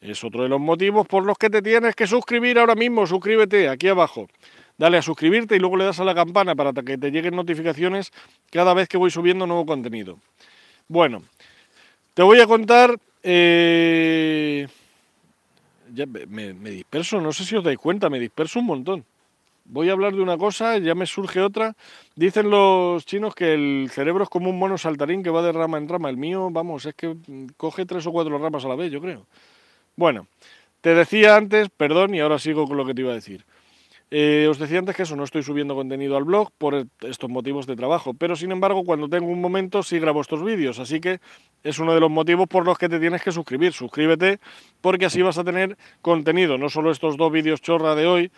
Es 0.00 0.22
otro 0.24 0.42
de 0.42 0.48
los 0.48 0.60
motivos 0.60 1.06
por 1.06 1.24
los 1.24 1.38
que 1.38 1.50
te 1.50 1.62
tienes 1.62 1.94
que 1.94 2.06
suscribir 2.06 2.58
ahora 2.58 2.74
mismo, 2.74 3.06
suscríbete 3.06 3.68
aquí 3.68 3.88
abajo 3.88 4.28
dale 4.78 4.98
a 4.98 5.02
suscribirte 5.02 5.56
y 5.56 5.58
luego 5.58 5.76
le 5.76 5.84
das 5.84 6.00
a 6.00 6.04
la 6.04 6.14
campana 6.14 6.54
para 6.54 6.72
que 6.72 6.98
te 6.98 7.10
lleguen 7.10 7.36
notificaciones 7.36 8.12
cada 8.50 8.74
vez 8.74 8.88
que 8.88 8.96
voy 8.96 9.10
subiendo 9.10 9.46
nuevo 9.46 9.66
contenido. 9.66 10.18
Bueno, 10.88 11.22
te 12.14 12.22
voy 12.22 12.40
a 12.40 12.46
contar... 12.46 12.96
Eh, 13.22 14.68
ya 15.92 16.04
me, 16.06 16.52
disperso, 16.52 17.20
no 17.20 17.32
sé 17.32 17.44
si 17.44 17.56
os 17.56 17.64
dais 17.64 17.78
cuenta, 17.78 18.10
me 18.10 18.20
disperso 18.20 18.58
un 18.58 18.66
montón. 18.66 19.04
Voy 19.64 19.88
a 19.88 19.92
hablar 19.92 20.14
de 20.14 20.20
una 20.20 20.36
cosa, 20.36 20.78
ya 20.78 20.94
me 20.94 21.06
surge 21.06 21.40
otra. 21.40 21.74
Dicen 22.14 22.50
los 22.50 23.04
chinos 23.04 23.34
que 23.34 23.54
el 23.54 23.88
cerebro 23.90 24.24
es 24.24 24.28
como 24.28 24.50
un 24.50 24.58
mono 24.58 24.78
saltarín 24.78 25.22
que 25.22 25.30
va 25.30 25.42
de 25.42 25.52
rama 25.52 25.78
en 25.78 25.88
rama. 25.88 26.10
El 26.10 26.16
mío, 26.16 26.50
vamos, 26.50 26.86
es 26.86 26.94
que 26.94 27.16
coge 27.56 27.86
tres 27.86 28.06
o 28.06 28.12
cuatro 28.12 28.38
ramas 28.38 28.64
a 28.64 28.68
la 28.68 28.76
vez, 28.76 28.92
yo 28.92 29.00
creo. 29.00 29.26
Bueno, 29.96 30.28
te 30.82 30.94
decía 30.94 31.36
antes, 31.36 31.70
perdón, 31.70 32.14
y 32.14 32.20
ahora 32.20 32.38
sigo 32.38 32.66
con 32.66 32.76
lo 32.76 32.84
que 32.84 32.92
te 32.92 33.00
iba 33.00 33.12
a 33.12 33.14
decir. 33.14 33.46
Eh, 34.10 34.46
os 34.48 34.58
decía 34.58 34.78
antes 34.78 34.94
que 34.94 35.02
eso, 35.02 35.16
no 35.16 35.24
estoy 35.24 35.42
subiendo 35.42 35.74
contenido 35.74 36.18
al 36.18 36.24
blog 36.24 36.50
por 36.58 36.86
estos 37.00 37.30
motivos 37.30 37.66
de 37.66 37.74
trabajo, 37.74 38.12
pero 38.14 38.36
sin 38.36 38.52
embargo 38.52 38.84
cuando 38.84 39.08
tengo 39.08 39.26
un 39.26 39.40
momento 39.40 39.82
sí 39.82 39.98
grabo 39.98 40.20
estos 40.20 40.44
vídeos, 40.44 40.78
así 40.78 41.00
que 41.00 41.18
es 41.64 41.78
uno 41.80 41.92
de 41.92 41.98
los 41.98 42.10
motivos 42.10 42.46
por 42.46 42.64
los 42.64 42.78
que 42.78 42.88
te 42.88 43.00
tienes 43.00 43.22
que 43.22 43.32
suscribir. 43.32 43.72
Suscríbete 43.72 44.38
porque 44.82 45.06
así 45.06 45.22
vas 45.22 45.38
a 45.38 45.44
tener 45.44 45.76
contenido, 46.02 46.58
no 46.58 46.68
solo 46.68 46.90
estos 46.90 47.16
dos 47.16 47.32
vídeos 47.32 47.62
chorra 47.62 47.94
de 47.94 48.06
hoy, 48.06 48.30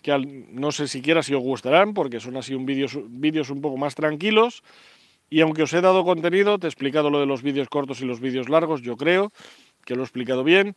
que 0.00 0.18
no 0.50 0.72
sé 0.72 0.88
siquiera 0.88 1.22
si 1.22 1.34
os 1.34 1.42
gustarán, 1.42 1.92
porque 1.94 2.18
son 2.20 2.36
así 2.38 2.54
un 2.54 2.66
vídeos, 2.66 2.98
vídeos 3.08 3.50
un 3.50 3.60
poco 3.60 3.76
más 3.76 3.94
tranquilos, 3.94 4.64
y 5.30 5.42
aunque 5.42 5.62
os 5.62 5.72
he 5.72 5.82
dado 5.82 6.04
contenido, 6.04 6.58
te 6.58 6.66
he 6.66 6.70
explicado 6.70 7.10
lo 7.10 7.20
de 7.20 7.26
los 7.26 7.42
vídeos 7.42 7.68
cortos 7.68 8.00
y 8.00 8.06
los 8.06 8.18
vídeos 8.18 8.48
largos, 8.48 8.82
yo 8.82 8.96
creo 8.96 9.30
que 9.84 9.94
lo 9.94 10.02
he 10.02 10.04
explicado 10.04 10.44
bien, 10.44 10.74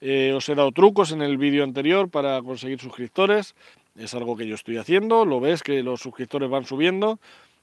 eh, 0.00 0.32
os 0.34 0.48
he 0.48 0.54
dado 0.54 0.72
trucos 0.72 1.12
en 1.12 1.22
el 1.22 1.38
vídeo 1.38 1.64
anterior 1.64 2.08
para 2.08 2.40
conseguir 2.42 2.80
suscriptores. 2.80 3.54
Es 3.96 4.14
algo 4.14 4.36
que 4.36 4.46
yo 4.46 4.54
estoy 4.54 4.76
haciendo, 4.76 5.24
lo 5.24 5.40
ves 5.40 5.62
que 5.62 5.82
los 5.82 6.00
suscriptores 6.00 6.48
van 6.48 6.64
subiendo, 6.64 7.18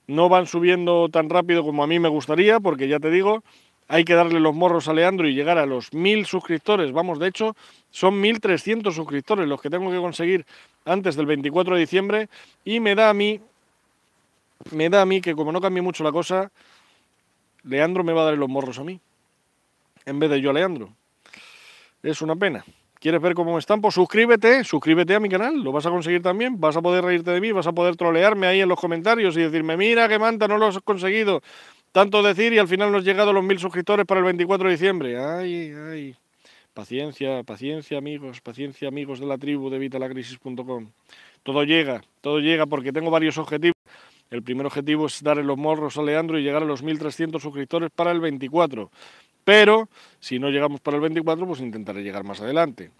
no 0.08 0.28
van 0.28 0.48
subiendo 0.48 1.08
tan 1.10 1.30
rápido 1.30 1.64
como 1.64 1.84
a 1.84 1.88
mí 1.88 2.00
me 2.00 2.10
gustaría, 2.10 2.60
porque 2.60 2.88
ya 2.90 3.00
te 3.00 3.10
digo, 3.10 3.42
hay 3.88 4.04
que 4.04 4.16
darle 4.16 4.40
los 4.40 4.54
morros 4.54 4.88
a 4.88 4.94
Leandro 4.94 5.28
y 5.28 5.34
llegar 5.34 5.58
a 5.58 5.66
los 5.66 5.94
mil 5.94 6.26
suscriptores, 6.26 6.92
vamos, 6.92 7.20
de 7.20 7.28
hecho, 7.28 7.56
son 7.90 8.20
1300 8.20 8.94
suscriptores 8.94 9.48
los 9.48 9.62
que 9.62 9.70
tengo 9.70 9.90
que 9.92 9.98
conseguir 9.98 10.46
antes 10.84 11.16
del 11.16 11.26
24 11.26 11.76
de 11.76 11.80
diciembre, 11.80 12.30
y 12.66 12.82
me 12.82 12.96
da 12.96 13.10
a 13.10 13.14
mí, 13.14 13.40
me 14.72 14.90
da 14.90 15.02
a 15.02 15.06
mí 15.06 15.22
que 15.22 15.36
como 15.36 15.52
no 15.52 15.62
cambie 15.62 15.82
mucho 15.82 16.04
la 16.04 16.12
cosa, 16.12 16.52
Leandro 17.64 18.04
me 18.04 18.14
va 18.14 18.24
a 18.24 18.26
dar 18.26 18.38
los 18.38 18.50
morros 18.50 18.78
a 18.80 18.84
mí, 18.84 19.00
en 20.06 20.20
vez 20.20 20.30
de 20.30 20.42
yo 20.42 20.50
a 20.50 20.54
Leandro. 20.54 20.90
Es 22.06 22.22
una 22.22 22.36
pena 22.36 22.64
¿Quieres 23.00 23.22
ver 23.22 23.36
cómo 23.36 23.54
me 23.54 23.60
estampo? 23.60 23.92
Suscríbete, 23.92 24.64
suscríbete 24.64 25.14
a 25.14 25.20
mi 25.20 25.30
canal, 25.30 25.62
lo 25.62 25.72
vas 25.72 25.86
a 25.86 25.90
conseguir 25.90 26.22
también, 26.24 26.60
vas 26.60 26.76
a 26.76 26.82
poder 26.82 27.04
reírte 27.04 27.30
de 27.30 27.42
mí, 27.42 27.52
vas 27.52 27.68
a 27.68 27.72
poder 27.72 27.96
trolearme 27.96 28.48
ahí 28.48 28.62
en 28.62 28.70
los 28.70 28.80
comentarios 28.80 29.38
y 29.38 29.42
decirme, 29.42 29.78
mira 29.78 30.08
qué 30.08 30.18
manta, 30.18 30.48
no 30.48 30.58
lo 30.58 30.68
has 30.68 30.80
conseguido. 30.80 31.42
Tanto 31.92 32.24
decir 32.24 32.54
y 32.54 32.58
al 32.58 32.68
final 32.68 32.92
nos 32.92 33.04
llegado 33.04 33.30
a 33.30 33.34
los 33.34 33.44
mil 33.44 33.60
suscriptores 33.60 34.06
para 34.06 34.22
el 34.22 34.26
24 34.26 34.68
de 34.68 34.74
diciembre. 34.74 35.20
Ay, 35.20 35.72
ay. 35.72 36.16
Paciencia, 36.74 37.44
paciencia 37.44 37.98
amigos, 37.98 38.42
paciencia 38.42 38.88
amigos 38.88 39.20
de 39.20 39.28
la 39.28 39.38
tribu 39.38 39.70
de 39.70 39.78
vitalacrisis.com. 39.78 40.90
Todo 41.44 41.64
llega, 41.64 42.02
todo 42.22 42.40
llega 42.40 42.66
porque 42.66 42.92
tengo 42.92 43.12
varios 43.12 43.38
objetivos. 43.38 43.76
El 44.32 44.42
primer 44.42 44.66
objetivo 44.66 45.06
es 45.06 45.22
darle 45.22 45.44
los 45.44 45.58
morros 45.58 45.98
a 45.98 46.02
Leandro 46.02 46.40
y 46.40 46.44
llegar 46.44 46.64
a 46.64 46.66
los 46.66 46.84
1.300 46.84 47.40
suscriptores 47.40 47.92
para 47.96 48.12
el 48.12 48.20
24. 48.20 48.90
Pero 49.46 49.88
si 50.20 50.40
no 50.40 50.50
llegamos 50.50 50.82
para 50.82 50.98
el 50.98 51.02
24, 51.02 51.48
pues 51.48 51.62
intentaré 51.62 52.04
llegar 52.04 52.26
más 52.26 52.42
adelante. 52.42 52.92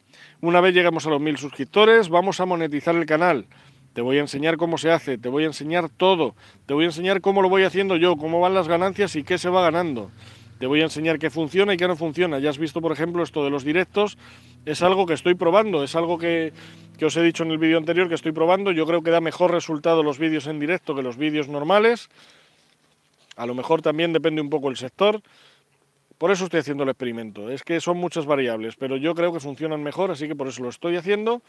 Una 0.42 0.62
vez 0.62 0.74
llegamos 0.74 1.06
a 1.06 1.10
los 1.10 1.20
1.000 1.20 1.38
suscriptores, 1.38 2.08
vamos 2.08 2.40
a 2.40 2.46
monetizar 2.46 2.96
el 2.96 3.06
canal. 3.06 3.48
Te 3.94 4.02
voy 4.02 4.18
a 4.18 4.22
enseñar 4.22 4.58
cómo 4.58 4.78
se 4.78 4.92
hace, 4.92 5.18
te 5.18 5.28
voy 5.28 5.44
a 5.44 5.48
enseñar 5.48 5.90
todo. 5.90 6.36
Te 6.66 6.74
voy 6.74 6.84
a 6.84 6.88
enseñar 6.88 7.22
cómo 7.22 7.42
lo 7.42 7.50
voy 7.50 7.64
haciendo 7.64 7.96
yo, 7.96 8.16
cómo 8.16 8.40
van 8.40 8.54
las 8.54 8.68
ganancias 8.68 9.16
y 9.16 9.24
qué 9.24 9.38
se 9.38 9.50
va 9.50 9.64
ganando. 9.64 10.12
Te 10.60 10.68
voy 10.68 10.82
a 10.82 10.84
enseñar 10.84 11.18
qué 11.18 11.30
funciona 11.30 11.74
y 11.74 11.78
qué 11.78 11.88
no 11.88 11.96
funciona. 11.96 12.40
Ya 12.40 12.50
has 12.50 12.58
visto, 12.58 12.80
por 12.80 12.92
ejemplo, 12.92 13.24
esto 13.24 13.44
de 13.44 13.50
los 13.50 13.64
directos. 13.64 14.18
Es 14.66 14.82
algo 14.82 15.06
que 15.06 15.14
estoy 15.14 15.36
probando, 15.36 15.84
es 15.84 15.96
algo 15.96 16.18
que, 16.18 16.54
os 17.02 17.18
he 17.18 17.24
dicho 17.24 17.44
en 17.44 17.52
el 17.52 17.58
vídeo 17.58 17.78
anterior 17.78 18.08
que 18.08 18.16
estoy 18.16 18.34
probando. 18.34 18.72
Yo 18.72 18.86
creo 18.86 19.02
que 19.02 19.12
da 19.12 19.20
mejor 19.20 19.52
resultado 19.52 20.04
los 20.04 20.20
vídeos 20.20 20.48
en 20.48 20.60
directo 20.60 20.94
que 20.94 21.02
los 21.02 21.18
vídeos 21.18 21.48
normales. 21.48 22.10
A 23.36 23.46
lo 23.46 23.56
mejor 23.56 23.82
también 23.82 24.14
depende 24.14 24.42
un 24.42 24.50
poco 24.50 24.70
el 24.70 24.78
sector. 24.78 25.22
Por 26.18 26.32
eso 26.32 26.46
estoy 26.46 26.62
haciendo 26.62 26.84
el 26.84 26.90
experimento. 26.90 27.50
Es 27.50 27.64
que 27.64 27.82
son 27.82 27.98
muchas 27.98 28.26
variables, 28.26 28.76
pero 28.76 28.98
yo 28.98 29.14
creo 29.16 29.34
que 29.34 29.40
funcionan 29.40 29.84
mejor, 29.84 30.12
así 30.12 30.28
que 30.28 30.36
por 30.36 30.48
eso 30.48 30.64
lo 30.64 30.70
estoy 30.70 30.96
haciendo. 30.96 31.42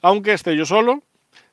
Aunque 0.00 0.32
esté 0.32 0.56
yo 0.56 0.64
solo, 0.64 1.02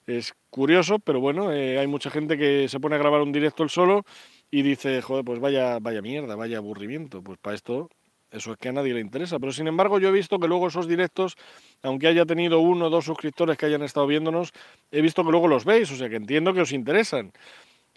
es 0.07 0.33
curioso, 0.49 0.99
pero 0.99 1.19
bueno, 1.19 1.51
eh, 1.51 1.79
hay 1.79 1.87
mucha 1.87 2.09
gente 2.09 2.37
que 2.37 2.69
se 2.69 2.79
pone 2.79 2.95
a 2.95 2.99
grabar 2.99 3.21
un 3.21 3.31
directo 3.31 3.63
el 3.63 3.69
solo 3.69 4.03
y 4.51 4.61
dice, 4.61 5.01
joder, 5.01 5.25
pues 5.25 5.39
vaya, 5.39 5.79
vaya 5.79 6.01
mierda, 6.01 6.35
vaya 6.35 6.57
aburrimiento. 6.57 7.21
Pues 7.21 7.37
para 7.39 7.55
esto, 7.55 7.89
eso 8.31 8.51
es 8.51 8.57
que 8.57 8.69
a 8.69 8.71
nadie 8.71 8.93
le 8.93 9.01
interesa. 9.01 9.39
Pero 9.39 9.51
sin 9.51 9.67
embargo, 9.67 9.99
yo 9.99 10.09
he 10.09 10.11
visto 10.11 10.39
que 10.39 10.47
luego 10.47 10.67
esos 10.67 10.87
directos, 10.87 11.35
aunque 11.81 12.07
haya 12.07 12.25
tenido 12.25 12.59
uno 12.59 12.85
o 12.85 12.89
dos 12.89 13.05
suscriptores 13.05 13.57
que 13.57 13.65
hayan 13.65 13.81
estado 13.81 14.07
viéndonos, 14.07 14.51
he 14.91 15.01
visto 15.01 15.23
que 15.23 15.31
luego 15.31 15.47
los 15.47 15.65
veis, 15.65 15.91
o 15.91 15.95
sea 15.95 16.07
que 16.07 16.15
entiendo 16.17 16.53
que 16.53 16.61
os 16.61 16.71
interesan. 16.71 17.31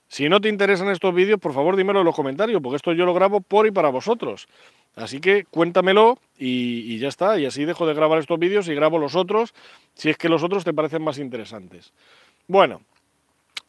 Si 0.08 0.28
no 0.28 0.40
te 0.40 0.48
interesan 0.48 0.88
estos 0.88 1.14
vídeos, 1.14 1.38
por 1.38 1.52
favor 1.52 1.76
dímelo 1.76 2.00
en 2.00 2.06
los 2.06 2.14
comentarios, 2.14 2.62
porque 2.62 2.76
esto 2.76 2.92
yo 2.92 3.04
lo 3.04 3.12
grabo 3.12 3.40
por 3.40 3.66
y 3.66 3.70
para 3.70 3.90
vosotros. 3.90 4.48
Así 4.96 5.20
que 5.20 5.44
cuéntamelo 5.44 6.18
y, 6.38 6.98
ya 6.98 7.08
está, 7.08 7.38
y 7.38 7.46
así 7.46 7.64
dejo 7.64 7.86
de 7.86 7.94
grabar 7.94 8.18
estos 8.18 8.38
vídeos 8.38 8.68
y 8.68 8.74
grabo 8.74 8.98
los 8.98 9.14
otros, 9.14 9.54
si 9.94 10.08
es 10.08 10.16
que 10.16 10.28
los 10.28 10.42
otros 10.42 10.64
te 10.64 10.72
parecen 10.72 11.02
más 11.02 11.18
interesantes. 11.18 11.92
Bueno, 12.46 12.80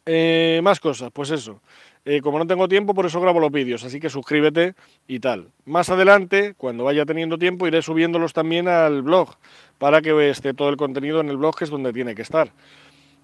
eh, 0.06 0.60
más 0.62 0.80
cosas, 0.80 1.10
pues 1.12 1.30
eso. 1.30 1.60
Eh, 2.06 2.22
como 2.22 2.38
no 2.38 2.46
tengo 2.46 2.66
tiempo, 2.66 2.94
por 2.94 3.04
eso 3.04 3.20
grabo 3.20 3.40
los 3.40 3.52
vídeos, 3.52 3.84
así 3.84 4.00
que 4.00 4.08
suscríbete 4.08 4.74
y 5.06 5.20
tal. 5.20 5.48
Más 5.66 5.90
adelante, 5.90 6.54
cuando 6.56 6.84
vaya 6.84 7.04
teniendo 7.04 7.36
tiempo, 7.36 7.66
iré 7.66 7.82
subiéndolos 7.82 8.32
también 8.32 8.68
al 8.68 9.02
blog, 9.02 9.36
para 9.76 10.00
que 10.00 10.30
esté 10.30 10.54
todo 10.54 10.70
el 10.70 10.78
contenido 10.78 11.20
en 11.20 11.28
el 11.28 11.36
blog, 11.36 11.56
que 11.56 11.64
es 11.64 11.70
donde 11.70 11.92
tiene 11.92 12.14
que 12.14 12.22
estar. 12.22 12.52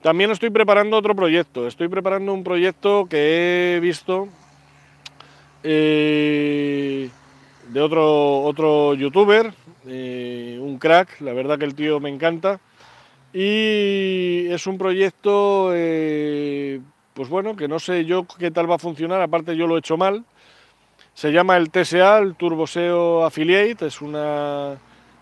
También 0.02 0.30
estoy 0.30 0.50
preparando 0.50 0.96
otro 0.96 1.14
proyecto, 1.14 1.66
estoy 1.66 1.88
preparando 1.88 2.32
un 2.32 2.44
proyecto 2.44 3.06
que 3.06 3.76
he 3.76 3.80
visto 3.80 4.28
eh, 5.62 7.10
de 7.68 7.80
otro, 7.80 8.42
otro 8.42 8.94
youtuber, 8.94 9.52
eh, 9.86 10.58
un 10.60 10.78
crack, 10.78 11.20
la 11.20 11.32
verdad 11.32 11.58
que 11.58 11.64
el 11.64 11.74
tío 11.74 11.98
me 11.98 12.10
encanta, 12.10 12.60
y 13.32 14.46
es 14.48 14.66
un 14.66 14.78
proyecto 14.78 15.72
pues 17.16 17.30
bueno, 17.30 17.56
que 17.56 17.66
no 17.66 17.78
sé 17.78 18.04
yo 18.04 18.26
qué 18.38 18.50
tal 18.50 18.70
va 18.70 18.74
a 18.74 18.78
funcionar, 18.78 19.22
aparte 19.22 19.56
yo 19.56 19.66
lo 19.66 19.76
he 19.76 19.78
hecho 19.78 19.96
mal. 19.96 20.24
Se 21.14 21.32
llama 21.32 21.56
el 21.56 21.70
TSA, 21.70 22.18
el 22.18 22.34
Turbo 22.34 22.66
SEO 22.66 23.24
Affiliate, 23.24 23.86
es 23.86 24.02
una, 24.02 24.76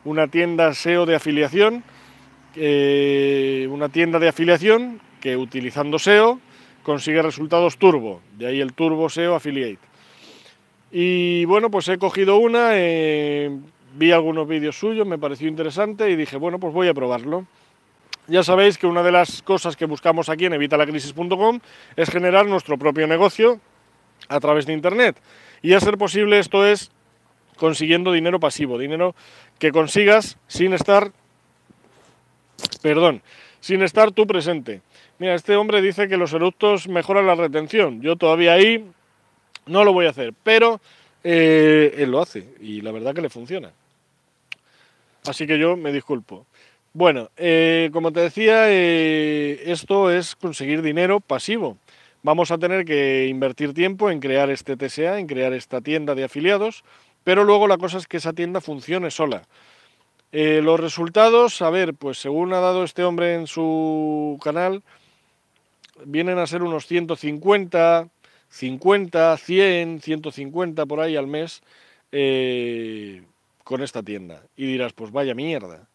una 0.05 0.27
tienda 0.27 0.75
SEO 0.75 1.07
de 1.07 1.15
afiliación, 1.15 1.85
eh, 2.57 3.69
una 3.71 3.89
tienda 3.89 4.19
de 4.19 4.29
afiliación 4.29 5.01
que 5.21 5.37
utilizando 5.37 5.99
SEO 5.99 6.41
consigue 6.83 7.23
resultados 7.23 7.79
turbo, 7.79 8.21
de 8.37 8.47
ahí 8.47 8.61
el 8.61 8.75
Turbo 8.75 9.09
SEO 9.09 9.35
Affiliate. 9.35 9.79
Y 10.93 11.45
bueno, 11.47 11.71
pues 11.71 11.89
he 11.89 11.99
cogido 11.99 12.37
una, 12.37 12.71
eh, 12.75 13.51
vi 13.97 14.13
algunos 14.13 14.47
vídeos 14.47 14.79
suyos, 14.79 15.07
me 15.07 15.19
pareció 15.19 15.49
interesante 15.49 16.11
y 16.11 16.17
dije, 16.17 16.37
bueno, 16.37 16.61
pues 16.61 16.73
voy 16.73 16.89
a 16.89 16.95
probarlo. 16.95 17.47
Ya 18.27 18.43
sabéis 18.43 18.79
que 18.79 18.87
una 18.87 19.03
de 19.03 19.13
las 19.13 19.43
cosas 19.43 19.77
que 19.77 19.87
buscamos 19.87 20.29
aquí 20.29 20.47
en 20.47 20.55
evitalacrisis.com 20.55 21.61
es 21.97 22.11
generar 22.11 22.47
nuestro 22.47 22.79
propio 22.79 23.07
negocio 23.07 23.61
a 24.29 24.41
través 24.41 24.67
de 24.67 24.73
Internet. 24.73 25.17
Y 25.63 25.73
a 25.73 25.81
ser 25.81 25.99
posible 25.99 26.39
esto 26.39 26.67
es 26.67 26.91
consiguiendo 27.57 28.13
dinero 28.13 28.41
pasivo, 28.41 28.79
dinero 28.79 29.15
que 29.59 29.73
consigas 29.73 30.39
sin 30.47 30.73
estar, 30.73 31.13
perdón, 32.83 33.23
sin 33.61 33.83
estar 33.83 34.13
tú 34.13 34.27
presente. 34.27 34.83
Mira, 35.19 35.35
este 35.35 35.57
hombre 35.57 35.81
dice 35.81 36.09
que 36.09 36.17
los 36.17 36.33
eructos 36.33 36.89
mejoran 36.89 37.27
la 37.27 37.35
retención. 37.35 38.03
Yo 38.03 38.17
todavía 38.17 38.55
ahí 38.55 38.85
no 39.67 39.85
lo 39.85 39.93
voy 39.93 40.07
a 40.07 40.11
hacer, 40.11 40.35
pero 40.43 40.81
eh, 41.23 41.95
él 41.99 42.11
lo 42.11 42.21
hace 42.21 42.47
y 42.61 42.81
la 42.81 42.93
verdad 42.93 43.15
que 43.15 43.23
le 43.23 43.31
funciona. 43.31 43.73
Así 45.27 45.47
que 45.47 45.59
yo 45.59 45.77
me 45.77 45.93
disculpo. 45.93 46.47
Bueno, 46.93 47.31
eh, 47.37 47.91
como 47.93 48.13
te 48.13 48.21
decía, 48.21 48.71
eh, 48.71 49.63
esto 49.67 50.11
es 50.11 50.37
conseguir 50.37 50.83
dinero 50.83 51.21
pasivo. 51.21 51.79
Vamos 52.23 52.51
a 52.51 52.59
tener 52.59 52.85
que 52.85 53.27
invertir 53.27 53.75
tiempo 53.75 54.11
en 54.11 54.21
crear 54.21 54.51
este 54.51 54.77
TSA, 54.77 55.19
en 55.19 55.27
crear 55.27 55.53
esta 55.53 55.81
tienda 55.81 56.15
de 56.15 56.25
afiliados, 56.25 56.85
pero 57.25 57.45
luego 57.45 57.67
la 57.67 57.79
cosa 57.79 57.99
es 57.99 58.07
que 58.07 58.19
esa 58.19 58.33
tienda 58.33 58.61
funcione 58.61 59.11
sola. 59.11 59.43
Eh, 60.37 60.61
los 60.63 60.81
resultados, 60.81 61.63
a 61.63 61.71
ver, 61.71 61.95
pues 61.95 62.19
según 62.19 62.53
ha 62.55 62.59
dado 62.59 62.83
este 62.83 63.05
hombre 63.05 63.35
en 63.35 63.47
su 63.47 64.37
canal, 64.43 64.83
vienen 66.05 66.39
a 66.39 66.47
ser 66.49 66.65
unos 66.65 66.89
150, 66.89 68.09
50, 68.49 69.37
100, 69.37 70.01
150 70.01 70.87
por 70.87 70.99
ahí 70.99 71.15
al 71.15 71.29
mes 71.29 71.63
con 73.63 73.83
esta 73.83 74.03
tienda. 74.03 74.43
Y 74.57 74.67
dirás, 74.67 74.93
pues 74.93 75.13
vaya 75.13 75.37
mierda. 75.37 75.87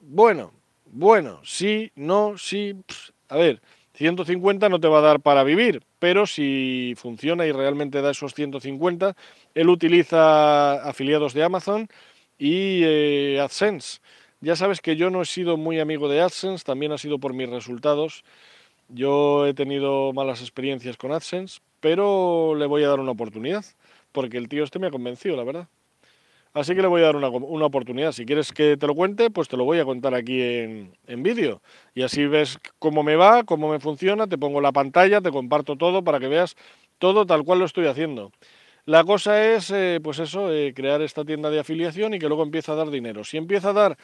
Bueno, 0.00 0.52
bueno, 0.84 1.40
sí, 1.42 1.92
no, 1.94 2.36
sí. 2.36 2.76
a 3.30 3.36
ver, 3.36 3.62
150 3.94 4.68
no 4.68 4.80
te 4.80 4.88
va 4.88 4.98
a 4.98 5.02
dar 5.02 5.20
para 5.20 5.44
vivir, 5.44 5.82
pero 5.98 6.26
si 6.26 6.92
funciona 6.98 7.46
y 7.46 7.52
realmente 7.52 8.02
da 8.02 8.10
esos 8.10 8.34
150, 8.34 9.16
él 9.54 9.68
utiliza 9.70 10.82
afiliados 10.86 11.32
de 11.32 11.42
Amazon 11.42 11.88
y 12.40 12.82
eh, 12.84 13.38
AdSense. 13.40 14.00
Ya 14.40 14.56
sabes 14.56 14.80
que 14.80 14.96
yo 14.96 15.10
no 15.10 15.20
he 15.20 15.26
sido 15.26 15.58
muy 15.58 15.78
amigo 15.78 16.08
de 16.08 16.22
AdSense, 16.22 16.64
también 16.64 16.90
ha 16.92 16.98
sido 16.98 17.18
por 17.18 17.34
mis 17.34 17.48
resultados. 17.48 18.24
Yo 18.88 19.46
he 19.46 19.54
tenido 19.54 20.12
malas 20.14 20.40
experiencias 20.40 20.96
con 20.96 21.12
AdSense, 21.12 21.60
pero 21.80 22.54
le 22.56 22.66
voy 22.66 22.82
a 22.82 22.88
dar 22.88 22.98
una 22.98 23.12
oportunidad, 23.12 23.64
porque 24.12 24.38
el 24.38 24.48
tío 24.48 24.64
este 24.64 24.78
me 24.78 24.86
ha 24.86 24.90
convencido, 24.90 25.36
la 25.36 25.44
verdad. 25.44 25.68
Así 26.52 26.74
que 26.74 26.82
le 26.82 26.88
voy 26.88 27.02
a 27.02 27.04
dar 27.04 27.16
una, 27.16 27.28
oportunidad. 27.28 28.10
Si 28.10 28.26
quieres 28.26 28.52
que 28.52 28.76
te 28.76 28.86
lo 28.86 28.94
cuente, 28.96 29.30
pues 29.30 29.46
te 29.46 29.56
lo 29.56 29.64
voy 29.64 29.78
a 29.78 29.84
contar 29.84 30.14
aquí 30.14 30.42
en, 30.42 31.22
vídeo. 31.22 31.62
Y 31.94 32.02
así 32.02 32.26
ves 32.26 32.58
cómo 32.80 33.04
me 33.04 33.14
va, 33.14 33.44
cómo 33.44 33.70
me 33.70 33.78
funciona, 33.78 34.26
te 34.26 34.36
pongo 34.36 34.60
la 34.60 34.72
pantalla, 34.72 35.20
te 35.20 35.30
comparto 35.30 35.76
todo 35.76 36.02
para 36.02 36.18
que 36.18 36.26
veas 36.26 36.56
todo 36.98 37.24
tal 37.24 37.44
cual 37.44 37.60
lo 37.60 37.66
estoy 37.66 37.86
haciendo. 37.86 38.32
La 38.86 39.04
cosa 39.04 39.54
es, 39.54 39.70
eh, 39.70 40.00
pues 40.02 40.18
eso, 40.18 40.52
eh, 40.52 40.72
crear 40.74 41.02
esta 41.02 41.24
tienda 41.24 41.50
de 41.50 41.60
afiliación 41.60 42.14
y 42.14 42.18
que 42.18 42.28
luego 42.28 42.42
empiece 42.42 42.72
a 42.72 42.74
dar 42.74 42.90
dinero. 42.90 43.24
Si 43.24 43.36
empieza 43.36 43.70
a 43.70 43.72
dar, 43.72 43.98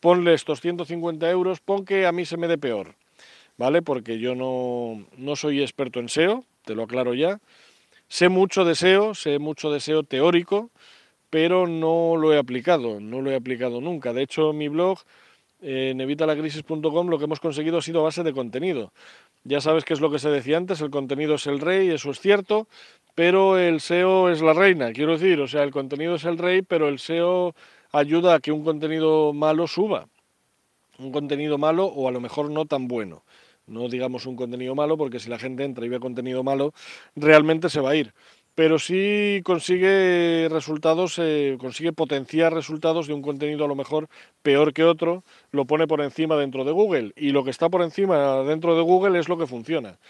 ponle 0.00 0.34
estos 0.34 0.60
150 0.60 1.28
euros, 1.30 1.60
pon 1.60 1.84
que 1.84 2.06
a 2.06 2.12
mí 2.12 2.24
se 2.24 2.36
me 2.36 2.48
dé 2.48 2.58
peor, 2.58 2.94
¿vale? 3.56 3.82
Porque 3.82 4.18
yo 4.18 4.34
no, 4.34 5.06
no 5.16 5.36
soy 5.36 5.62
experto 5.62 6.00
en 6.00 6.08
SEO, 6.08 6.44
te 6.64 6.74
lo 6.74 6.84
aclaro 6.84 7.14
ya. 7.14 7.40
Sé 8.08 8.28
mucho 8.28 8.64
de 8.64 8.74
SEO, 8.74 9.14
sé 9.14 9.38
mucho 9.38 9.70
de 9.70 9.80
SEO 9.80 10.02
teórico, 10.02 10.70
pero 11.30 11.66
no 11.66 12.16
lo 12.16 12.32
he 12.32 12.38
aplicado, 12.38 13.00
no 13.00 13.20
lo 13.20 13.30
he 13.30 13.36
aplicado 13.36 13.80
nunca. 13.80 14.12
De 14.12 14.22
hecho, 14.22 14.52
mi 14.52 14.68
blog 14.68 14.98
en 15.60 16.00
evitalacrisis.com 16.00 17.08
lo 17.08 17.18
que 17.18 17.24
hemos 17.24 17.40
conseguido 17.40 17.78
ha 17.78 17.82
sido 17.82 18.02
base 18.02 18.22
de 18.22 18.32
contenido. 18.32 18.92
Ya 19.48 19.62
sabes 19.62 19.86
qué 19.86 19.94
es 19.94 20.00
lo 20.02 20.10
que 20.10 20.18
se 20.18 20.28
decía 20.28 20.58
antes, 20.58 20.82
el 20.82 20.90
contenido 20.90 21.36
es 21.36 21.46
el 21.46 21.58
rey, 21.58 21.88
eso 21.88 22.10
es 22.10 22.20
cierto, 22.20 22.68
pero 23.14 23.56
el 23.56 23.80
SEO 23.80 24.28
es 24.28 24.42
la 24.42 24.52
reina, 24.52 24.92
quiero 24.92 25.12
decir, 25.12 25.40
o 25.40 25.48
sea, 25.48 25.62
el 25.62 25.70
contenido 25.70 26.16
es 26.16 26.24
el 26.24 26.36
rey, 26.36 26.60
pero 26.60 26.86
el 26.86 26.98
SEO 26.98 27.54
ayuda 27.90 28.34
a 28.34 28.40
que 28.40 28.52
un 28.52 28.62
contenido 28.62 29.32
malo 29.32 29.66
suba. 29.66 30.06
Un 30.98 31.12
contenido 31.12 31.56
malo 31.56 31.86
o 31.86 32.08
a 32.08 32.10
lo 32.10 32.20
mejor 32.20 32.50
no 32.50 32.66
tan 32.66 32.88
bueno. 32.88 33.24
No 33.66 33.88
digamos 33.88 34.26
un 34.26 34.36
contenido 34.36 34.74
malo 34.74 34.98
porque 34.98 35.18
si 35.18 35.30
la 35.30 35.38
gente 35.38 35.64
entra 35.64 35.86
y 35.86 35.88
ve 35.88 35.98
contenido 35.98 36.42
malo, 36.42 36.74
realmente 37.16 37.70
se 37.70 37.80
va 37.80 37.90
a 37.90 37.96
ir 37.96 38.12
pero 38.58 38.80
sí 38.80 39.40
consigue 39.44 40.48
resultados, 40.50 41.20
eh, 41.20 41.56
consigue 41.60 41.92
potenciar 41.92 42.52
resultados 42.52 43.06
de 43.06 43.14
un 43.14 43.22
contenido 43.22 43.64
a 43.64 43.68
lo 43.68 43.76
mejor 43.76 44.08
peor 44.42 44.72
que 44.72 44.82
otro, 44.82 45.22
lo 45.52 45.64
pone 45.64 45.86
por 45.86 46.00
encima 46.00 46.34
dentro 46.34 46.64
de 46.64 46.72
Google 46.72 47.12
y 47.14 47.30
lo 47.30 47.44
que 47.44 47.50
está 47.50 47.68
por 47.68 47.82
encima 47.82 48.42
dentro 48.42 48.74
de 48.74 48.82
Google 48.82 49.16
es 49.20 49.28
lo 49.28 49.38
que 49.38 49.46
funciona. 49.46 50.00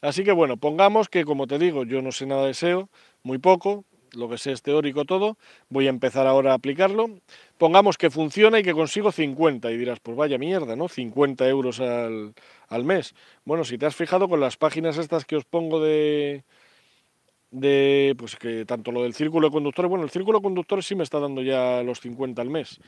Así 0.00 0.24
que 0.24 0.32
bueno, 0.32 0.56
pongamos 0.56 1.08
que 1.08 1.24
como 1.24 1.46
te 1.46 1.60
digo, 1.60 1.84
yo 1.84 2.02
no 2.02 2.10
sé 2.10 2.26
nada 2.26 2.46
de 2.46 2.54
SEO, 2.54 2.88
muy 3.22 3.38
poco, 3.38 3.84
lo 4.14 4.28
que 4.28 4.36
sé 4.36 4.50
es 4.50 4.62
teórico 4.62 5.04
todo, 5.04 5.38
voy 5.68 5.86
a 5.86 5.90
empezar 5.90 6.26
ahora 6.26 6.50
a 6.50 6.54
aplicarlo. 6.54 7.08
Pongamos 7.56 7.98
que 7.98 8.10
funciona 8.10 8.58
y 8.58 8.64
que 8.64 8.72
consigo 8.72 9.12
50 9.12 9.70
y 9.70 9.76
dirás, 9.76 10.00
pues 10.00 10.16
vaya 10.16 10.38
mierda, 10.38 10.74
¿no? 10.74 10.88
50 10.88 11.48
euros 11.48 11.78
al, 11.78 12.34
al 12.66 12.84
mes. 12.84 13.14
Bueno, 13.44 13.62
si 13.62 13.78
te 13.78 13.86
has 13.86 13.94
fijado 13.94 14.28
con 14.28 14.40
las 14.40 14.56
páginas 14.56 14.98
estas 14.98 15.24
que 15.24 15.36
os 15.36 15.44
pongo 15.44 15.80
de, 15.80 16.42
de 17.52 18.14
pues 18.16 18.34
que 18.36 18.64
tanto 18.64 18.90
lo 18.90 19.02
del 19.02 19.12
círculo 19.12 19.48
de 19.48 19.52
conductores, 19.52 19.88
bueno, 19.88 20.04
el 20.04 20.10
círculo 20.10 20.38
de 20.38 20.42
conductores 20.42 20.86
sí 20.86 20.94
me 20.94 21.04
está 21.04 21.20
dando 21.20 21.42
ya 21.42 21.82
los 21.82 22.00
50 22.00 22.40
al 22.40 22.48
mes. 22.48 22.80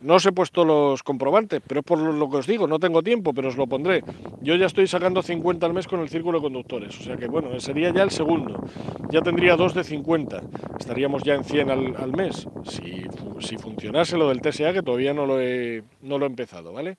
No 0.00 0.14
os 0.14 0.24
he 0.24 0.32
puesto 0.32 0.64
los 0.64 1.02
comprobantes, 1.02 1.60
pero 1.66 1.80
es 1.80 1.84
por 1.84 1.98
lo 1.98 2.30
que 2.30 2.36
os 2.36 2.46
digo, 2.46 2.68
no 2.68 2.78
tengo 2.78 3.02
tiempo, 3.02 3.34
pero 3.34 3.48
os 3.48 3.56
lo 3.56 3.66
pondré. 3.66 4.02
Yo 4.40 4.54
ya 4.54 4.66
estoy 4.66 4.86
sacando 4.86 5.22
50 5.22 5.66
al 5.66 5.74
mes 5.74 5.88
con 5.88 6.00
el 6.00 6.08
círculo 6.08 6.38
de 6.38 6.44
conductores, 6.44 6.98
o 7.00 7.02
sea 7.02 7.16
que 7.16 7.26
bueno, 7.26 7.58
sería 7.58 7.92
ya 7.92 8.04
el 8.04 8.12
segundo. 8.12 8.64
Ya 9.10 9.22
tendría 9.22 9.56
dos 9.56 9.74
de 9.74 9.82
50, 9.82 10.40
estaríamos 10.78 11.24
ya 11.24 11.34
en 11.34 11.44
100 11.44 11.70
al, 11.70 11.96
al 11.96 12.12
mes, 12.12 12.46
si, 12.64 13.02
si 13.40 13.58
funcionase 13.58 14.16
lo 14.16 14.28
del 14.28 14.40
TSA, 14.40 14.72
que 14.72 14.82
todavía 14.82 15.12
no 15.12 15.26
lo 15.26 15.40
he, 15.40 15.82
no 16.00 16.18
lo 16.18 16.26
he 16.26 16.28
empezado, 16.28 16.72
¿vale? 16.72 16.96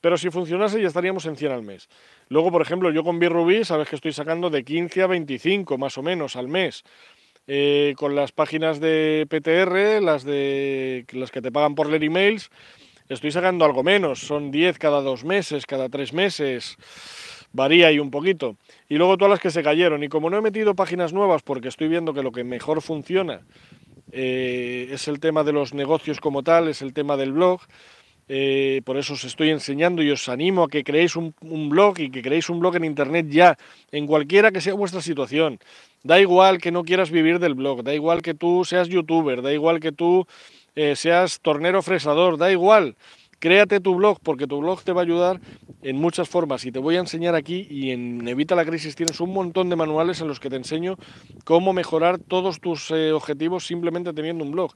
Pero 0.00 0.16
si 0.16 0.30
funcionase 0.30 0.80
ya 0.80 0.88
estaríamos 0.88 1.26
en 1.26 1.36
100 1.36 1.52
al 1.52 1.62
mes. 1.62 1.88
Luego, 2.28 2.50
por 2.50 2.62
ejemplo, 2.62 2.90
yo 2.90 3.04
con 3.04 3.18
Birrubí, 3.18 3.64
sabes 3.64 3.88
que 3.88 3.96
estoy 3.96 4.12
sacando 4.12 4.50
de 4.50 4.64
15 4.64 5.02
a 5.02 5.06
25 5.06 5.78
más 5.78 5.96
o 5.98 6.02
menos 6.02 6.36
al 6.36 6.48
mes. 6.48 6.84
Eh, 7.46 7.94
con 7.96 8.16
las 8.16 8.32
páginas 8.32 8.80
de 8.80 9.26
PTR, 9.30 10.02
las, 10.02 10.24
de, 10.24 11.06
las 11.12 11.30
que 11.30 11.40
te 11.40 11.52
pagan 11.52 11.76
por 11.76 11.88
leer 11.88 12.02
emails, 12.02 12.50
estoy 13.08 13.30
sacando 13.30 13.64
algo 13.64 13.84
menos. 13.84 14.18
Son 14.18 14.50
10 14.50 14.78
cada 14.78 15.00
dos 15.00 15.24
meses, 15.24 15.66
cada 15.66 15.88
tres 15.88 16.12
meses. 16.12 16.76
Varía 17.52 17.86
ahí 17.86 18.00
un 18.00 18.10
poquito. 18.10 18.56
Y 18.88 18.96
luego 18.96 19.16
todas 19.16 19.30
las 19.30 19.40
que 19.40 19.52
se 19.52 19.62
cayeron. 19.62 20.02
Y 20.02 20.08
como 20.08 20.28
no 20.28 20.38
he 20.38 20.42
metido 20.42 20.74
páginas 20.74 21.12
nuevas 21.12 21.42
porque 21.42 21.68
estoy 21.68 21.86
viendo 21.86 22.12
que 22.12 22.24
lo 22.24 22.32
que 22.32 22.42
mejor 22.42 22.82
funciona 22.82 23.42
eh, 24.12 24.88
es 24.90 25.08
el 25.08 25.20
tema 25.20 25.44
de 25.44 25.52
los 25.52 25.74
negocios 25.74 26.20
como 26.20 26.42
tal, 26.42 26.68
es 26.68 26.82
el 26.82 26.92
tema 26.92 27.16
del 27.16 27.32
blog, 27.32 27.60
eh, 28.28 28.82
por 28.84 28.96
eso 28.96 29.14
os 29.14 29.24
estoy 29.24 29.50
enseñando 29.50 30.02
y 30.02 30.10
os 30.10 30.28
animo 30.28 30.64
a 30.64 30.68
que 30.68 30.82
creéis 30.82 31.14
un, 31.16 31.32
blog 31.68 32.00
y 32.00 32.10
que 32.10 32.22
creéis 32.22 32.50
un 32.50 32.58
blog 32.58 32.76
en 32.76 32.84
internet 32.84 33.26
ya, 33.28 33.56
en 33.92 34.06
cualquiera 34.06 34.50
que 34.50 34.60
sea 34.60 34.74
vuestra 34.74 35.00
situación. 35.00 35.58
Da 36.02 36.20
igual 36.20 36.58
que 36.58 36.72
no 36.72 36.82
quieras 36.82 37.10
vivir 37.10 37.38
del 37.38 37.54
blog, 37.54 37.82
da 37.82 37.94
igual 37.94 38.22
que 38.22 38.34
tú 38.34 38.64
seas 38.64 38.88
youtuber, 38.88 39.42
da 39.42 39.52
igual 39.52 39.80
que 39.80 39.92
tú 39.92 40.26
eh, 40.74 40.96
seas 40.96 41.40
tornero 41.40 41.82
fresador, 41.82 42.36
da 42.36 42.50
igual. 42.50 42.96
Créate 43.38 43.80
tu 43.80 43.94
blog 43.94 44.18
porque 44.22 44.46
tu 44.46 44.58
blog 44.60 44.82
te 44.82 44.92
va 44.92 45.02
a 45.02 45.04
ayudar 45.04 45.40
en 45.82 45.96
muchas 45.96 46.28
formas 46.28 46.64
y 46.64 46.72
te 46.72 46.78
voy 46.78 46.96
a 46.96 47.00
enseñar 47.00 47.34
aquí 47.34 47.66
y 47.68 47.90
en 47.90 48.26
Evita 48.26 48.54
la 48.54 48.64
Crisis 48.64 48.96
tienes 48.96 49.20
un 49.20 49.32
montón 49.32 49.68
de 49.68 49.76
manuales 49.76 50.20
en 50.22 50.28
los 50.28 50.40
que 50.40 50.48
te 50.48 50.56
enseño 50.56 50.96
cómo 51.44 51.74
mejorar 51.74 52.18
todos 52.18 52.60
tus 52.60 52.90
eh, 52.90 53.12
objetivos 53.12 53.66
simplemente 53.66 54.12
teniendo 54.14 54.42
un 54.42 54.52
blog. 54.52 54.72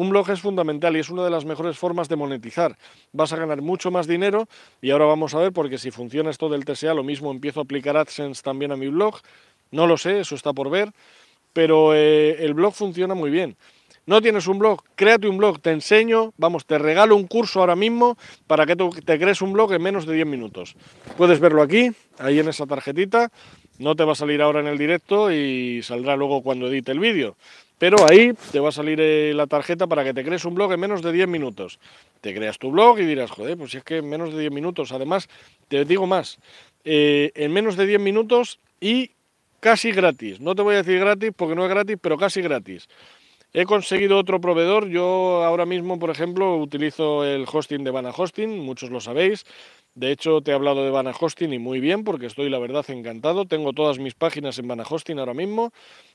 Un 0.00 0.08
blog 0.08 0.30
es 0.30 0.40
fundamental 0.40 0.96
y 0.96 1.00
es 1.00 1.10
una 1.10 1.24
de 1.24 1.28
las 1.28 1.44
mejores 1.44 1.76
formas 1.76 2.08
de 2.08 2.16
monetizar. 2.16 2.74
Vas 3.12 3.34
a 3.34 3.36
ganar 3.36 3.60
mucho 3.60 3.90
más 3.90 4.06
dinero 4.06 4.48
y 4.80 4.92
ahora 4.92 5.04
vamos 5.04 5.34
a 5.34 5.40
ver 5.40 5.52
porque 5.52 5.76
si 5.76 5.90
funciona 5.90 6.30
esto 6.30 6.48
del 6.48 6.64
TSA, 6.64 6.94
lo 6.94 7.04
mismo 7.04 7.30
empiezo 7.30 7.60
a 7.60 7.64
aplicar 7.64 7.98
AdSense 7.98 8.42
también 8.42 8.72
a 8.72 8.76
mi 8.76 8.88
blog. 8.88 9.16
No 9.70 9.86
lo 9.86 9.98
sé, 9.98 10.20
eso 10.20 10.36
está 10.36 10.54
por 10.54 10.70
ver, 10.70 10.90
pero 11.52 11.94
eh, 11.94 12.42
el 12.42 12.54
blog 12.54 12.72
funciona 12.72 13.14
muy 13.14 13.28
bien. 13.28 13.58
No 14.06 14.22
tienes 14.22 14.46
un 14.46 14.58
blog, 14.58 14.82
créate 14.94 15.28
un 15.28 15.36
blog, 15.36 15.60
te 15.60 15.70
enseño, 15.70 16.32
vamos, 16.38 16.64
te 16.64 16.78
regalo 16.78 17.14
un 17.14 17.26
curso 17.26 17.60
ahora 17.60 17.76
mismo 17.76 18.16
para 18.46 18.64
que 18.64 18.76
te 18.76 19.18
crees 19.18 19.42
un 19.42 19.52
blog 19.52 19.74
en 19.74 19.82
menos 19.82 20.06
de 20.06 20.14
10 20.14 20.26
minutos. 20.26 20.76
Puedes 21.18 21.40
verlo 21.40 21.60
aquí, 21.60 21.92
ahí 22.18 22.38
en 22.38 22.48
esa 22.48 22.64
tarjetita, 22.64 23.30
no 23.80 23.96
te 23.96 24.04
va 24.04 24.12
a 24.12 24.14
salir 24.14 24.42
ahora 24.42 24.60
en 24.60 24.66
el 24.66 24.78
directo 24.78 25.32
y 25.32 25.82
saldrá 25.82 26.14
luego 26.14 26.42
cuando 26.42 26.68
edite 26.68 26.92
el 26.92 27.00
vídeo. 27.00 27.36
Pero 27.78 28.06
ahí 28.06 28.32
te 28.52 28.60
va 28.60 28.68
a 28.68 28.72
salir 28.72 29.00
eh, 29.00 29.32
la 29.34 29.46
tarjeta 29.46 29.86
para 29.86 30.04
que 30.04 30.12
te 30.12 30.22
crees 30.22 30.44
un 30.44 30.54
blog 30.54 30.70
en 30.74 30.80
menos 30.80 31.00
de 31.00 31.12
10 31.12 31.28
minutos. 31.28 31.80
Te 32.20 32.34
creas 32.34 32.58
tu 32.58 32.70
blog 32.70 33.00
y 33.00 33.06
dirás, 33.06 33.30
joder, 33.30 33.56
pues 33.56 33.70
si 33.70 33.78
es 33.78 33.84
que 33.84 33.96
en 33.96 34.08
menos 34.08 34.34
de 34.34 34.40
10 34.40 34.52
minutos. 34.52 34.92
Además, 34.92 35.30
te 35.68 35.86
digo 35.86 36.06
más, 36.06 36.38
eh, 36.84 37.32
en 37.34 37.52
menos 37.52 37.76
de 37.76 37.86
10 37.86 38.00
minutos 38.00 38.58
y 38.80 39.12
casi 39.60 39.92
gratis. 39.92 40.40
No 40.40 40.54
te 40.54 40.60
voy 40.60 40.74
a 40.74 40.82
decir 40.82 41.00
gratis 41.00 41.32
porque 41.34 41.54
no 41.54 41.64
es 41.64 41.70
gratis, 41.70 41.96
pero 41.98 42.18
casi 42.18 42.42
gratis. 42.42 42.86
He 43.54 43.64
conseguido 43.64 44.18
otro 44.18 44.42
proveedor. 44.42 44.88
Yo 44.88 45.42
ahora 45.42 45.64
mismo, 45.64 45.98
por 45.98 46.10
ejemplo, 46.10 46.58
utilizo 46.58 47.24
el 47.24 47.46
hosting 47.50 47.82
de 47.82 47.90
Vana 47.90 48.12
Hosting, 48.14 48.58
muchos 48.58 48.90
lo 48.90 49.00
sabéis. 49.00 49.46
De 49.94 50.12
hecho, 50.12 50.40
te 50.40 50.52
he 50.52 50.54
hablado 50.54 50.84
de 50.84 50.90
Vana 50.90 51.12
Hosting 51.18 51.52
y 51.52 51.58
muy 51.58 51.80
bien, 51.80 52.04
porque 52.04 52.26
estoy, 52.26 52.48
la 52.48 52.58
verdad, 52.58 52.84
encantado. 52.90 53.46
Tengo 53.46 53.72
todas 53.72 53.98
mis 53.98 54.14
páginas 54.14 54.58
en 54.58 54.68
Vana 54.68 54.84
Hosting 54.88 55.18
ahora 55.18 55.34
mismo. 55.34 55.72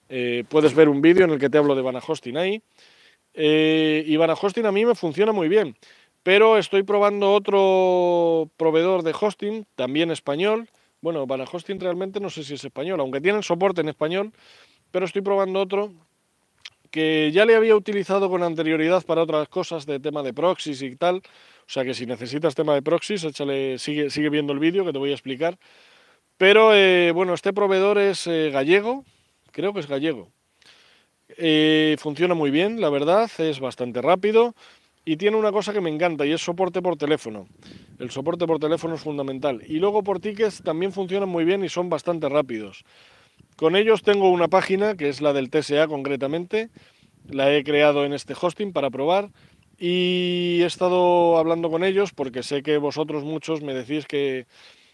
Eh, 0.09 0.43
puedes 0.49 0.73
ver 0.73 0.89
un 0.89 1.01
vídeo 1.01 1.25
en 1.25 1.31
el 1.31 1.39
que 1.39 1.49
te 1.49 1.57
hablo 1.57 1.75
de 1.75 1.81
Vana 1.81 2.01
Hosting 2.05 2.37
ahí. 2.37 2.61
Eh, 3.33 4.03
y 4.07 4.15
Vana 4.15 4.33
Hosting 4.33 4.65
a 4.65 4.71
mí 4.71 4.85
me 4.85 4.95
funciona 4.95 5.33
muy 5.33 5.49
bien. 5.49 5.75
Pero 6.23 6.57
estoy 6.57 6.81
probando 6.83 7.33
otro 7.33 8.49
proveedor 8.57 9.03
de 9.03 9.13
hosting, 9.19 9.65
también 9.75 10.09
español. 10.09 10.67
Bueno, 11.01 11.27
Vana 11.27 11.45
Hosting 11.51 11.79
realmente 11.79 12.19
no 12.19 12.31
sé 12.31 12.43
si 12.43 12.55
es 12.55 12.63
español, 12.63 12.99
aunque 12.99 13.21
tienen 13.21 13.43
soporte 13.43 13.81
en 13.81 13.89
español. 13.89 14.31
Pero 14.89 15.05
estoy 15.05 15.21
probando 15.21 15.61
otro 15.61 15.93
que 16.89 17.29
ya 17.31 17.45
le 17.45 17.55
había 17.55 17.75
utilizado 17.75 18.29
con 18.29 18.41
anterioridad 18.41 19.05
para 19.05 19.21
otras 19.21 19.49
cosas 19.49 19.85
de 19.85 19.99
tema 19.99 20.23
de 20.23 20.33
proxies 20.33 20.81
y 20.81 20.95
tal. 20.95 21.21
O 21.67 21.71
sea 21.71 21.83
que 21.83 21.93
si 21.93 22.05
necesitas 22.05 22.55
tema 22.55 22.75
de 22.75 22.81
proxies, 22.81 23.23
échale, 23.23 23.79
sigue, 23.79 24.09
sigue 24.09 24.29
viendo 24.29 24.53
el 24.53 24.59
vídeo 24.59 24.85
que 24.85 24.93
te 24.93 24.99
voy 24.99 25.11
a 25.11 25.13
explicar. 25.13 25.57
Pero 26.37 26.75
eh, 26.75 27.11
bueno, 27.11 27.33
este 27.33 27.53
proveedor 27.53 27.97
es 27.97 28.27
eh, 28.27 28.51
gallego, 28.51 29.03
creo 29.51 29.73
que 29.73 29.79
es 29.79 29.87
gallego. 29.87 30.31
Eh, 31.37 31.95
funciona 31.97 32.35
muy 32.35 32.51
bien, 32.51 32.79
la 32.79 32.89
verdad, 32.89 33.31
es 33.39 33.59
bastante 33.59 34.01
rápido 34.01 34.53
y 35.05 35.17
tiene 35.17 35.37
una 35.37 35.51
cosa 35.51 35.71
que 35.73 35.81
me 35.81 35.89
encanta 35.89 36.25
y 36.25 36.33
es 36.33 36.41
soporte 36.41 36.81
por 36.81 36.97
teléfono. 36.97 37.47
El 37.99 38.11
soporte 38.11 38.45
por 38.45 38.59
teléfono 38.59 38.95
es 38.95 39.01
fundamental. 39.01 39.61
Y 39.67 39.79
luego 39.79 40.03
por 40.03 40.19
tickets 40.19 40.61
también 40.63 40.91
funcionan 40.91 41.29
muy 41.29 41.45
bien 41.45 41.63
y 41.63 41.69
son 41.69 41.89
bastante 41.89 42.27
rápidos. 42.27 42.83
Con 43.55 43.75
ellos 43.75 44.01
tengo 44.01 44.29
una 44.29 44.47
página 44.47 44.95
que 44.95 45.07
es 45.09 45.21
la 45.21 45.31
del 45.31 45.49
TSA 45.49 45.87
concretamente. 45.87 46.69
La 47.29 47.53
he 47.53 47.63
creado 47.63 48.03
en 48.03 48.13
este 48.13 48.35
hosting 48.39 48.73
para 48.73 48.89
probar 48.89 49.29
y 49.77 50.61
he 50.61 50.65
estado 50.65 51.37
hablando 51.37 51.69
con 51.69 51.83
ellos 51.83 52.11
porque 52.13 52.43
sé 52.43 52.63
que 52.63 52.77
vosotros 52.77 53.23
muchos 53.23 53.61
me 53.61 53.73
decís 53.73 54.05
que, 54.05 54.47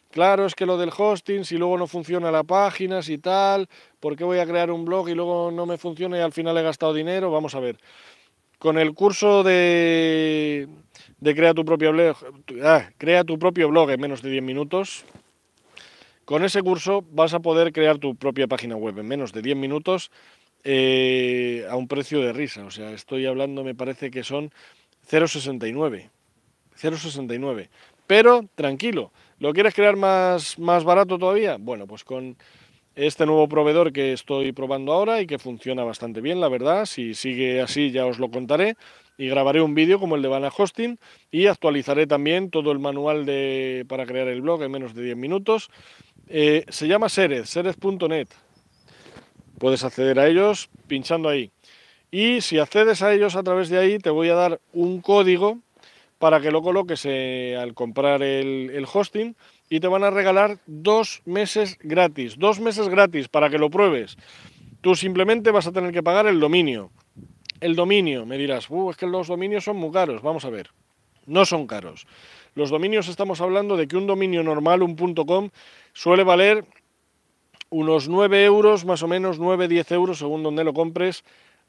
claro, 0.10 0.46
es 0.46 0.56
que 0.56 0.66
lo 0.66 0.78
del 0.78 0.92
hosting, 0.96 1.46
si 1.46 1.58
luego 1.58 1.78
no 1.78 1.88
funciona 1.88 2.32
la 2.32 2.44
página, 2.44 3.02
si 3.02 3.18
tal, 3.18 3.68
¿por 4.00 4.16
qué 4.16 4.24
voy 4.24 4.40
a 4.40 4.46
crear 4.46 4.72
un 4.72 4.86
blog 4.86 5.10
y 5.10 5.16
luego 5.16 5.52
no 5.52 5.66
me 5.66 5.78
funciona 5.78 6.18
y 6.18 6.22
al 6.22 6.32
final 6.32 6.58
he 6.58 6.64
gastado 6.64 6.94
dinero? 6.94 7.32
Vamos 7.32 7.56
a 7.56 7.60
ver. 7.60 7.78
Con 8.58 8.78
el 8.78 8.94
curso 8.94 9.44
de, 9.44 10.68
de 11.20 11.36
crea, 11.36 11.54
tu 11.54 11.66
propio 11.66 11.92
blog, 11.92 12.18
ah, 12.64 12.90
crea 12.98 13.24
tu 13.24 13.40
propio 13.40 13.70
blog 13.70 13.90
en 13.92 14.00
menos 14.00 14.22
de 14.22 14.30
10 14.30 14.44
minutos, 14.44 15.04
con 16.26 16.44
ese 16.44 16.62
curso 16.62 17.04
vas 17.12 17.34
a 17.34 17.40
poder 17.40 17.74
crear 17.74 17.98
tu 17.98 18.16
propia 18.16 18.48
página 18.48 18.76
web 18.76 18.98
en 19.00 19.08
menos 19.08 19.34
de 19.34 19.42
10 19.42 19.58
minutos 19.58 20.12
eh, 20.64 21.66
a 21.70 21.76
un 21.76 21.88
precio 21.88 22.22
de 22.22 22.34
risa. 22.34 22.66
O 22.66 22.72
sea, 22.72 22.92
estoy 22.92 23.26
hablando, 23.26 23.64
me 23.64 23.76
parece 23.76 24.12
que 24.12 24.24
son 24.24 24.52
0,69. 25.10 26.10
0,69. 26.80 27.70
Pero 28.08 28.46
tranquilo, 28.56 29.12
¿lo 29.40 29.54
quieres 29.54 29.74
crear 29.74 29.96
más, 29.96 30.60
más 30.60 30.84
barato 30.84 31.18
todavía? 31.18 31.58
Bueno, 31.60 31.88
pues 31.88 32.04
con 32.04 32.36
este 32.96 33.26
nuevo 33.26 33.48
proveedor 33.48 33.94
que 33.94 34.14
estoy 34.14 34.52
probando 34.52 34.92
ahora 34.92 35.22
y 35.22 35.28
que 35.28 35.40
funciona 35.40 35.84
bastante 35.84 36.20
bien, 36.22 36.42
la 36.42 36.50
verdad. 36.50 36.86
Si 36.86 37.14
sigue 37.14 37.62
así 37.62 37.92
ya 37.92 38.06
os 38.06 38.20
lo 38.20 38.30
contaré 38.30 38.76
y 39.18 39.28
grabaré 39.28 39.62
un 39.62 39.76
vídeo 39.76 40.00
como 40.00 40.16
el 40.16 40.22
de 40.22 40.28
Vana 40.28 40.52
Hosting 40.56 40.98
y 41.32 41.48
actualizaré 41.48 42.08
también 42.08 42.50
todo 42.50 42.72
el 42.72 42.80
manual 42.80 43.26
de, 43.26 43.86
para 43.88 44.06
crear 44.06 44.28
el 44.28 44.42
blog 44.42 44.64
en 44.64 44.72
menos 44.72 44.94
de 44.94 45.04
10 45.04 45.18
minutos. 45.18 45.70
Eh, 46.28 46.66
se 46.70 46.88
llama 46.88 47.08
Sered, 47.08 47.46
sered.net. 47.46 48.28
Puedes 49.62 49.84
acceder 49.84 50.20
a 50.20 50.26
ellos 50.26 50.72
pinchando 50.88 51.30
ahí. 51.30 51.52
Y 52.10 52.42
si 52.42 52.58
accedes 52.58 53.04
a 53.04 53.14
ellos 53.14 53.36
a 53.36 53.44
través 53.44 53.70
de 53.70 53.78
ahí, 53.78 54.00
te 54.00 54.10
voy 54.10 54.28
a 54.30 54.34
dar 54.34 54.60
un 54.74 55.02
código 55.02 55.60
para 56.18 56.42
que 56.42 56.50
lo 56.50 56.64
coloques 56.64 57.06
eh, 57.06 57.56
al 57.62 57.76
comprar 57.76 58.24
el, 58.24 58.88
hosting 58.92 59.36
y 59.70 59.80
te 59.80 59.88
van 59.88 60.04
a 60.04 60.10
regalar 60.10 60.58
dos 60.66 61.22
meses 61.26 61.78
gratis. 61.80 62.40
Dos 62.40 62.60
meses 62.60 62.90
gratis 62.90 63.28
para 63.28 63.52
que 63.52 63.60
lo 63.60 63.70
pruebes. 63.70 64.18
Tú 64.82 64.96
simplemente 64.96 65.52
vas 65.52 65.68
a 65.68 65.72
tener 65.72 65.92
que 65.92 66.02
pagar 66.02 66.26
el 66.26 66.40
dominio. 66.40 66.90
El 67.60 67.76
dominio, 67.76 68.26
me 68.26 68.40
dirás, 68.40 68.68
uh, 68.68 68.90
es 68.90 68.98
que 68.98 69.06
los 69.06 69.28
dominios 69.28 69.64
son 69.64 69.78
muy 69.78 69.92
caros. 69.92 70.24
Vamos 70.24 70.44
a 70.44 70.50
ver, 70.50 70.72
no 71.28 71.46
son 71.46 71.68
caros. 71.68 72.08
Los 72.56 72.72
dominios 72.72 73.10
estamos 73.10 73.42
hablando 73.42 73.78
de 73.78 73.88
que 73.88 73.96
un 73.96 74.08
dominio 74.08 74.42
normal, 74.42 74.82
un 74.82 74.96
.com, 74.96 75.52
suele 75.94 76.24
valer 76.24 76.66
unos 77.72 78.10
9 78.10 78.44
euros, 78.44 78.86
más 78.86 79.02
o 79.02 79.08
menos 79.08 79.40
9, 79.40 79.68
10 79.68 79.92
euros, 79.94 80.20
según 80.20 80.44
donde 80.44 80.64
lo 80.64 80.74
compres, 80.74 81.24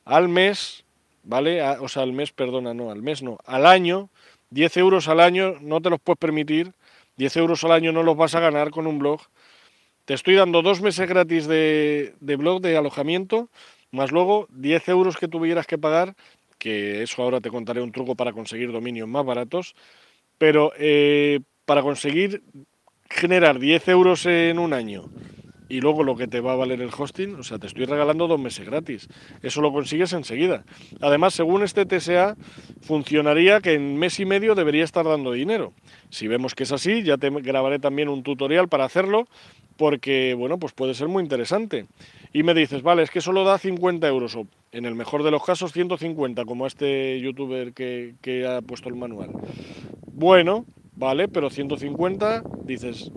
al 0.05 0.29
mes, 0.29 0.85
¿vale? 1.23 1.63
o 1.63 1.89
sea, 1.89 2.03
al 2.03 2.13
mes, 2.13 2.33
perdona, 2.33 2.75
no, 2.75 2.91
al 2.91 3.03
mes 3.03 3.23
no, 3.23 3.39
al 3.47 3.65
año, 3.65 4.11
10 4.51 4.77
euros 4.79 5.09
al 5.09 5.21
año 5.21 5.57
no 5.61 5.81
te 5.81 5.89
los 5.91 6.01
puedes 6.01 6.19
permitir, 6.19 6.73
10 7.17 7.37
euros 7.37 7.65
al 7.65 7.73
año 7.73 7.93
no 7.93 8.03
los 8.03 8.17
vas 8.17 8.35
a 8.35 8.41
ganar 8.41 8.71
con 8.71 8.87
un 8.87 8.99
blog. 8.99 9.21
Te 10.05 10.15
estoy 10.15 10.35
dando 10.35 10.61
dos 10.61 10.83
meses 10.83 11.09
gratis 11.09 11.47
de, 11.47 12.15
de 12.21 12.37
blog, 12.37 12.61
de 12.61 12.77
alojamiento, 12.77 13.49
más 13.93 14.11
luego 14.11 14.49
10 14.51 14.89
euros 14.89 15.17
que 15.17 15.29
tuvieras 15.29 15.69
que 15.69 15.79
pagar, 15.79 16.15
que 16.59 17.05
eso 17.05 17.23
ahora 17.23 17.41
te 17.41 17.51
contaré 17.51 17.81
un 17.81 17.93
truco 17.93 18.17
para 18.17 18.33
conseguir 18.33 18.73
dominios 18.73 19.09
más 19.09 19.25
baratos, 19.25 19.77
pero 20.37 20.73
eh, 20.77 21.39
para 21.65 21.83
conseguir 21.83 22.43
generar 23.09 23.61
10 23.61 23.89
euros 23.89 24.27
en 24.27 24.59
un 24.59 24.73
año 24.73 25.05
y 25.73 25.81
luego 25.81 26.03
lo 26.03 26.17
que 26.17 26.29
te 26.29 26.43
va 26.43 26.53
a 26.53 26.57
valer 26.57 26.83
el 26.83 26.91
hosting, 26.95 27.37
o 27.37 27.43
sea, 27.43 27.59
te 27.59 27.67
estoy 27.67 27.87
regalando 27.87 28.29
dos 28.29 28.39
meses 28.39 28.67
gratis. 28.67 29.09
Eso 29.43 29.63
lo 29.63 29.73
consigues 29.73 30.13
enseguida. 30.13 30.65
Además, 31.01 31.33
según 31.33 31.63
este 31.63 31.87
TSA, 31.87 32.37
funcionaría 32.83 33.59
que 33.61 33.73
en 33.73 33.97
mes 33.97 34.21
y 34.21 34.27
medio 34.27 34.55
debería 34.55 34.85
estar 34.85 35.07
dando 35.07 35.33
dinero. 35.33 35.73
Si 36.11 36.29
vemos 36.29 36.55
que 36.55 36.65
es 36.65 36.73
así, 36.73 37.03
ya 37.03 37.17
te 37.17 37.31
grabaré 37.31 37.79
también 37.79 38.11
un 38.11 38.23
tutorial 38.23 38.69
para 38.69 38.85
hacerlo, 38.85 39.29
porque, 39.79 40.35
bueno, 40.35 40.59
pues 40.59 40.75
puede 40.75 40.93
ser 40.93 41.09
muy 41.09 41.23
interesante. 41.23 41.87
Y 42.35 42.43
me 42.43 42.53
dices, 42.53 42.83
vale, 42.83 43.03
es 43.03 43.11
que 43.11 43.23
solo 43.23 43.43
da 43.43 43.57
50 43.57 44.07
euros, 44.07 44.37
o 44.37 44.47
en 44.73 44.85
el 44.85 44.95
mejor 44.95 45.23
de 45.23 45.31
los 45.31 45.43
casos 45.43 45.73
150, 45.73 46.45
como 46.45 46.67
este 46.67 47.19
youtuber 47.19 47.73
que, 47.73 48.17
que 48.21 48.47
ha 48.47 48.61
puesto 48.61 48.91
el 48.91 48.97
manual. 48.97 49.31
Bueno, 50.13 50.67
vale, 50.97 51.29
pero 51.29 51.49
150, 51.49 52.43
dices, 52.63 53.11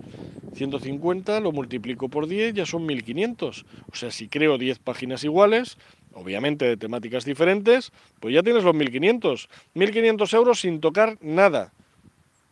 150 0.56 1.40
lo 1.40 1.52
multiplico 1.52 2.08
por 2.08 2.26
10, 2.26 2.54
ya 2.54 2.66
son 2.66 2.86
1500. 2.86 3.64
O 3.92 3.94
sea, 3.94 4.10
si 4.10 4.28
creo 4.28 4.58
10 4.58 4.78
páginas 4.80 5.22
iguales, 5.24 5.78
obviamente 6.12 6.64
de 6.64 6.76
temáticas 6.76 7.24
diferentes, 7.24 7.92
pues 8.20 8.34
ya 8.34 8.42
tienes 8.42 8.64
los 8.64 8.74
1500. 8.74 9.48
1500 9.74 10.34
euros 10.34 10.60
sin 10.60 10.80
tocar 10.80 11.18
nada. 11.20 11.72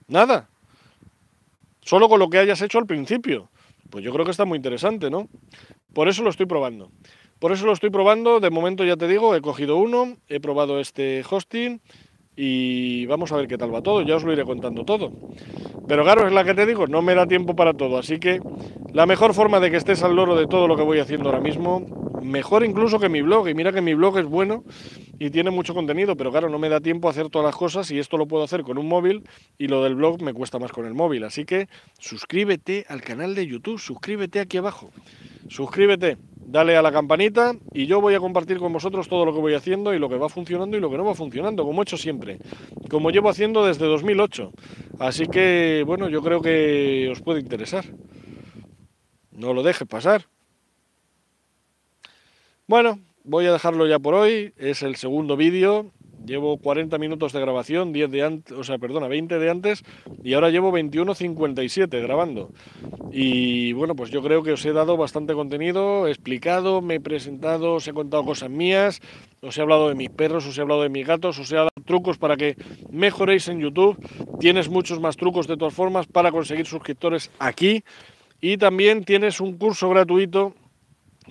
Nada. 0.07 0.49
Solo 1.81 2.09
con 2.09 2.19
lo 2.19 2.31
que 2.31 2.39
hayas 2.39 2.63
hecho 2.63 2.79
al 2.79 2.87
principio. 2.87 3.49
Pues 3.91 4.05
yo 4.05 4.13
creo 4.13 4.25
que 4.25 4.31
está 4.31 4.45
muy 4.45 4.57
interesante, 4.57 5.11
¿no? 5.11 5.29
Por 5.93 6.09
eso 6.09 6.23
lo 6.23 6.31
estoy 6.31 6.47
probando. 6.47 6.91
Por 7.39 7.53
eso 7.53 7.67
lo 7.67 7.73
estoy 7.73 7.91
probando. 7.91 8.41
De 8.41 8.51
momento 8.51 8.85
ya 8.85 8.97
te 8.97 9.09
digo, 9.09 9.35
he 9.35 9.41
cogido 9.41 9.77
uno, 9.77 10.17
he 10.29 10.41
probado 10.41 10.81
este 10.81 11.23
hosting 11.29 11.81
y 12.37 13.07
vamos 13.07 13.33
a 13.33 13.37
ver 13.37 13.47
qué 13.47 13.57
tal 13.57 13.75
va 13.75 13.83
todo, 13.83 14.03
ya 14.03 14.17
os 14.17 14.25
lo 14.25 14.33
iré 14.33 14.45
contando 14.45 14.85
todo. 14.85 15.13
Pero 15.87 16.03
claro, 16.03 16.27
es 16.27 16.33
la 16.33 16.45
que 16.45 16.55
te 16.55 16.67
digo, 16.67 16.87
no 16.87 17.03
me 17.03 17.15
da 17.15 17.27
tiempo 17.27 17.55
para 17.55 17.75
todo, 17.75 17.99
así 17.99 18.19
que 18.19 18.41
la 18.93 19.07
mejor 19.07 19.35
forma 19.35 19.61
de 19.61 19.71
que 19.71 19.77
estés 19.77 20.03
al 20.03 20.17
loro 20.17 20.37
de 20.37 20.47
todo 20.47 20.67
lo 20.67 20.77
que 20.77 20.83
voy 20.83 20.99
haciendo 20.99 21.29
ahora 21.29 21.41
mismo, 21.41 21.85
mejor 22.23 22.65
incluso 22.65 22.99
que 22.99 23.09
mi 23.09 23.23
blog, 23.23 23.49
y 23.49 23.55
mira 23.55 23.73
que 23.73 23.81
mi 23.81 23.95
blog 23.95 24.19
es 24.19 24.27
bueno 24.27 24.65
y 25.19 25.31
tiene 25.31 25.51
mucho 25.51 25.75
contenido, 25.75 26.17
pero 26.17 26.31
claro, 26.31 26.49
no 26.49 26.59
me 26.59 26.69
da 26.69 26.81
tiempo 26.81 27.09
a 27.09 27.11
hacer 27.13 27.29
todas 27.29 27.47
las 27.47 27.57
cosas 27.57 27.91
y 27.91 27.99
esto 27.99 28.17
lo 28.17 28.27
puedo 28.27 28.43
hacer 28.43 28.63
con 28.63 28.79
un 28.79 28.89
móvil 28.89 29.23
y 29.59 29.69
lo 29.69 29.83
del 29.85 29.95
blog 29.95 30.23
me 30.23 30.33
cuesta 30.33 30.59
más 30.59 30.73
con 30.73 30.87
el 30.87 30.95
móvil, 30.95 31.25
así 31.25 31.45
que 31.45 31.69
suscríbete 31.99 32.87
al 32.89 33.03
canal 33.03 33.35
de 33.35 33.47
YouTube, 33.47 33.79
suscríbete 33.79 34.41
aquí 34.41 34.57
abajo, 34.57 34.91
suscríbete 35.49 36.17
dale 36.47 36.77
a 36.77 36.83
la 36.83 36.93
campanita 36.93 37.55
y 37.73 37.87
yo 37.87 38.01
voy 38.01 38.15
a 38.15 38.21
compartir 38.21 38.59
con 38.59 38.73
vosotros 38.73 39.09
todo 39.09 39.25
lo 39.25 39.35
que 39.35 39.41
voy 39.41 39.55
haciendo 39.55 39.95
y 39.95 39.99
lo 39.99 40.09
que 40.09 40.17
va 40.17 40.29
funcionando 40.29 40.77
y 40.77 40.81
lo 40.81 40.91
que 40.91 40.97
no 40.97 41.05
va 41.05 41.15
funcionando, 41.15 41.65
como 41.65 41.83
he 41.83 41.85
hecho 41.85 41.97
siempre, 41.97 42.39
como 42.91 43.11
llevo 43.11 43.29
haciendo 43.29 43.65
desde 43.67 43.87
2008. 43.87 44.53
Así 44.99 45.27
que, 45.27 45.83
bueno, 45.87 46.09
yo 46.09 46.23
creo 46.23 46.41
que 46.41 47.09
os 47.11 47.21
puede 47.21 47.41
interesar. 47.41 47.85
No 49.33 49.53
lo 49.53 49.63
dejes 49.63 49.89
pasar. 49.89 50.27
Bueno, 52.67 53.01
voy 53.25 53.47
a 53.47 53.53
dejarlo 53.53 53.87
ya 53.87 53.99
por 53.99 54.15
hoy. 54.15 54.55
Es 54.57 54.83
el 54.83 54.97
segundo 54.97 55.37
vídeo. 55.37 55.93
Llevo 56.25 56.57
40 56.59 56.97
minutos 56.99 57.33
de 57.33 57.41
grabación, 57.41 57.93
10 57.93 58.11
de 58.11 58.23
antes, 58.23 58.57
o 58.57 58.65
sea, 58.65 58.79
perdona, 58.79 59.09
20 59.09 59.39
de 59.39 59.51
antes 59.51 59.85
y 60.23 60.35
ahora 60.35 60.51
llevo 60.51 60.73
21.57 60.73 62.01
grabando. 62.03 62.51
Y 63.13 63.73
bueno, 63.75 63.95
pues 63.95 64.11
yo 64.11 64.23
creo 64.23 64.43
que 64.43 64.53
os 64.53 64.65
he 64.65 64.73
dado 64.73 64.97
bastante 64.97 65.35
contenido, 65.35 66.07
he 66.07 66.11
explicado, 66.11 66.81
me 66.81 66.97
he 66.97 67.01
presentado, 67.01 67.75
os 67.75 67.87
he 67.87 67.93
contado 67.93 68.25
cosas 68.25 68.51
mías, 68.51 69.01
os 69.43 69.59
he 69.59 69.63
hablado 69.63 69.89
de 69.89 69.95
mis 69.95 70.11
perros, 70.11 70.47
os 70.47 70.57
he 70.57 70.63
hablado 70.63 70.83
de 70.83 70.89
mis 70.89 71.07
gatos, 71.07 71.39
os 71.39 71.53
he 71.53 71.57
dado 71.57 71.71
trucos 71.85 72.19
para 72.19 72.37
que 72.37 72.57
mejoréis 72.91 73.49
en 73.49 73.61
YouTube. 73.61 73.97
Tienes 74.41 74.69
muchos 74.69 75.01
más 75.01 75.17
trucos 75.17 75.47
de 75.47 75.57
todas 75.57 75.75
formas 75.75 76.07
para 76.07 76.33
conseguir 76.33 76.67
suscriptores 76.67 77.31
aquí. 77.39 77.85
Y 78.41 78.57
también 78.57 79.05
tienes 79.05 79.41
un 79.41 79.57
curso 79.57 79.89
gratuito 79.89 80.55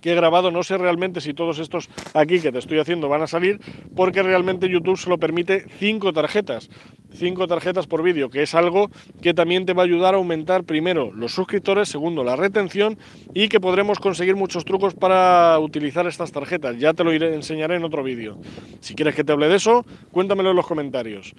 que 0.03 0.11
he 0.11 0.15
grabado, 0.15 0.51
no 0.51 0.63
sé 0.63 0.77
realmente 0.77 1.21
si 1.21 1.33
todos 1.33 1.59
estos 1.59 1.89
aquí 2.13 2.41
que 2.41 2.51
te 2.51 2.59
estoy 2.59 2.77
haciendo 2.77 3.07
van 3.07 3.21
a 3.21 3.27
salir, 3.27 3.61
porque 3.95 4.21
realmente 4.21 4.67
YouTube 4.67 4.97
solo 4.97 5.17
permite 5.17 5.65
cinco 5.79 6.11
tarjetas, 6.11 6.69
cinco 7.13 7.47
tarjetas 7.47 7.87
por 7.87 8.03
vídeo, 8.03 8.29
que 8.29 8.43
es 8.43 8.53
algo 8.53 8.91
que 9.21 9.33
también 9.33 9.65
te 9.65 9.71
va 9.71 9.83
a 9.83 9.85
ayudar 9.85 10.13
a 10.13 10.17
aumentar 10.17 10.65
primero 10.65 11.13
los 11.13 11.33
suscriptores, 11.33 11.87
segundo 11.87 12.25
la 12.25 12.35
retención 12.35 12.97
y 13.33 13.47
que 13.47 13.61
podremos 13.61 13.97
conseguir 13.99 14.35
muchos 14.35 14.65
trucos 14.65 14.93
para 14.93 15.57
utilizar 15.59 16.05
estas 16.05 16.33
tarjetas. 16.33 16.77
Ya 16.77 16.93
te 16.93 17.05
lo 17.05 17.13
iré, 17.13 17.33
enseñaré 17.33 17.77
en 17.77 17.85
otro 17.85 18.03
vídeo. 18.03 18.37
Si 18.81 18.95
quieres 18.95 19.15
que 19.15 19.23
te 19.23 19.31
hable 19.31 19.47
de 19.47 19.55
eso, 19.55 19.85
cuéntamelo 20.11 20.49
en 20.49 20.57
los 20.57 20.67
comentarios. 20.67 21.33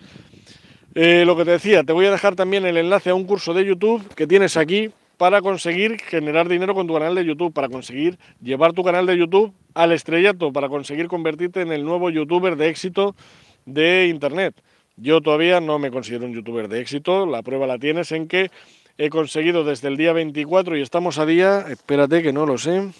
Eh, 0.94 1.24
lo 1.26 1.36
que 1.36 1.44
te 1.44 1.50
decía, 1.50 1.84
te 1.84 1.92
voy 1.92 2.06
a 2.06 2.10
dejar 2.10 2.34
también 2.34 2.64
el 2.64 2.78
enlace 2.78 3.10
a 3.10 3.14
un 3.14 3.24
curso 3.24 3.52
de 3.52 3.66
YouTube 3.66 4.02
que 4.14 4.26
tienes 4.26 4.56
aquí 4.56 4.90
para 5.24 5.40
conseguir 5.40 5.98
generar 6.02 6.50
dinero 6.50 6.74
con 6.74 6.86
tu 6.86 6.92
canal 6.92 7.14
de 7.14 7.24
YouTube, 7.24 7.50
para 7.50 7.70
conseguir 7.70 8.18
llevar 8.42 8.74
tu 8.74 8.84
canal 8.84 9.06
de 9.06 9.16
YouTube 9.16 9.54
al 9.72 9.92
estrellato, 9.92 10.52
para 10.52 10.68
conseguir 10.68 11.08
convertirte 11.08 11.62
en 11.62 11.72
el 11.72 11.82
nuevo 11.82 12.10
youtuber 12.10 12.56
de 12.56 12.68
éxito 12.68 13.16
de 13.64 14.08
Internet. 14.08 14.54
Yo 14.98 15.22
todavía 15.22 15.62
no 15.62 15.78
me 15.78 15.90
considero 15.90 16.26
un 16.26 16.34
youtuber 16.34 16.68
de 16.68 16.78
éxito, 16.78 17.24
la 17.24 17.42
prueba 17.42 17.66
la 17.66 17.78
tienes 17.78 18.12
en 18.12 18.28
que 18.28 18.50
he 18.98 19.08
conseguido 19.08 19.64
desde 19.64 19.88
el 19.88 19.96
día 19.96 20.12
24 20.12 20.76
y 20.76 20.82
estamos 20.82 21.16
a 21.16 21.24
día, 21.24 21.64
espérate 21.70 22.22
que 22.22 22.34
no 22.34 22.44
lo 22.44 22.58
sé. 22.58 22.92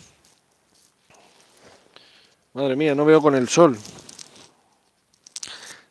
Madre 2.55 2.75
mía, 2.75 2.95
no 2.95 3.05
veo 3.05 3.21
con 3.21 3.35
el 3.35 3.51
sol. 3.51 3.77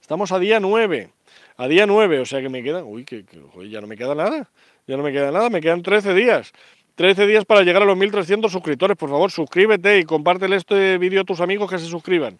Estamos 0.01 0.31
a 0.31 0.39
día 0.39 0.59
9, 0.59 1.11
a 1.57 1.67
día 1.67 1.85
9, 1.85 2.21
o 2.21 2.25
sea 2.25 2.41
que 2.41 2.49
me 2.49 2.63
queda, 2.63 2.83
uy, 2.83 3.05
que, 3.05 3.23
ya 3.69 3.81
no 3.81 3.85
me 3.85 3.97
queda 3.97 4.15
nada. 4.15 4.49
Ya 4.87 4.97
no 4.97 5.03
me 5.03 5.11
queda 5.11 5.31
nada, 5.31 5.49
me 5.49 5.61
quedan 5.61 5.81
13 5.81 6.13
días. 6.13 6.51
13 6.95 7.25
días 7.25 7.45
para 7.45 7.61
llegar 7.63 7.81
a 7.81 7.85
los 7.85 7.97
1300 7.97 8.51
suscriptores. 8.51 8.97
Por 8.97 9.09
favor, 9.09 9.31
suscríbete 9.31 9.99
y 9.99 10.03
compártele 10.03 10.57
este 10.57 10.97
vídeo 10.97 11.21
a 11.21 11.23
tus 11.23 11.39
amigos 11.39 11.69
que 11.69 11.79
se 11.79 11.85
suscriban. 11.85 12.37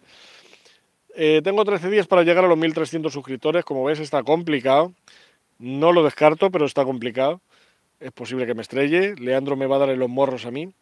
Eh, 1.16 1.40
tengo 1.42 1.64
13 1.64 1.90
días 1.90 2.06
para 2.06 2.22
llegar 2.22 2.44
a 2.44 2.48
los 2.48 2.58
1300 2.58 3.12
suscriptores. 3.12 3.64
Como 3.64 3.84
ves, 3.84 3.98
está 3.98 4.22
complicado. 4.22 4.92
No 5.58 5.92
lo 5.92 6.04
descarto, 6.04 6.50
pero 6.50 6.66
está 6.66 6.84
complicado. 6.84 7.40
Es 7.98 8.12
posible 8.12 8.46
que 8.46 8.54
me 8.54 8.62
estrelle. 8.62 9.14
Leandro 9.16 9.56
me 9.56 9.66
va 9.66 9.76
a 9.76 9.80
dar 9.80 9.90
en 9.90 9.98
los 9.98 10.10
morros 10.10 10.44
a 10.44 10.50
mí. 10.50 10.72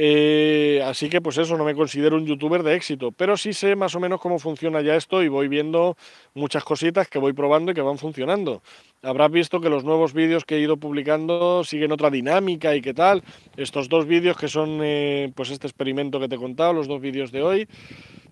Eh, 0.00 0.80
así 0.84 1.08
que 1.08 1.20
pues 1.20 1.38
eso, 1.38 1.56
no 1.56 1.64
me 1.64 1.74
considero 1.74 2.14
un 2.16 2.24
youtuber 2.24 2.62
de 2.62 2.76
éxito, 2.76 3.10
pero 3.10 3.36
sí 3.36 3.52
sé 3.52 3.74
más 3.74 3.96
o 3.96 4.00
menos 4.00 4.20
cómo 4.20 4.38
funciona 4.38 4.80
ya 4.80 4.94
esto 4.94 5.24
y 5.24 5.28
voy 5.28 5.48
viendo 5.48 5.96
muchas 6.34 6.62
cositas 6.62 7.08
que 7.08 7.18
voy 7.18 7.32
probando 7.32 7.72
y 7.72 7.74
que 7.74 7.80
van 7.80 7.98
funcionando. 7.98 8.62
Habrás 9.00 9.30
visto 9.30 9.60
que 9.60 9.70
los 9.70 9.84
nuevos 9.84 10.12
vídeos 10.12 10.44
que 10.44 10.56
he 10.56 10.60
ido 10.60 10.76
publicando 10.76 11.62
siguen 11.62 11.92
otra 11.92 12.10
dinámica 12.10 12.74
y 12.74 12.80
qué 12.80 12.92
tal. 12.92 13.22
Estos 13.56 13.88
dos 13.88 14.06
vídeos 14.06 14.36
que 14.36 14.48
son 14.48 14.80
eh, 14.82 15.30
pues 15.36 15.50
este 15.50 15.68
experimento 15.68 16.18
que 16.18 16.26
te 16.26 16.34
he 16.34 16.38
contado, 16.38 16.72
los 16.72 16.88
dos 16.88 17.00
vídeos 17.00 17.30
de 17.30 17.42
hoy. 17.42 17.68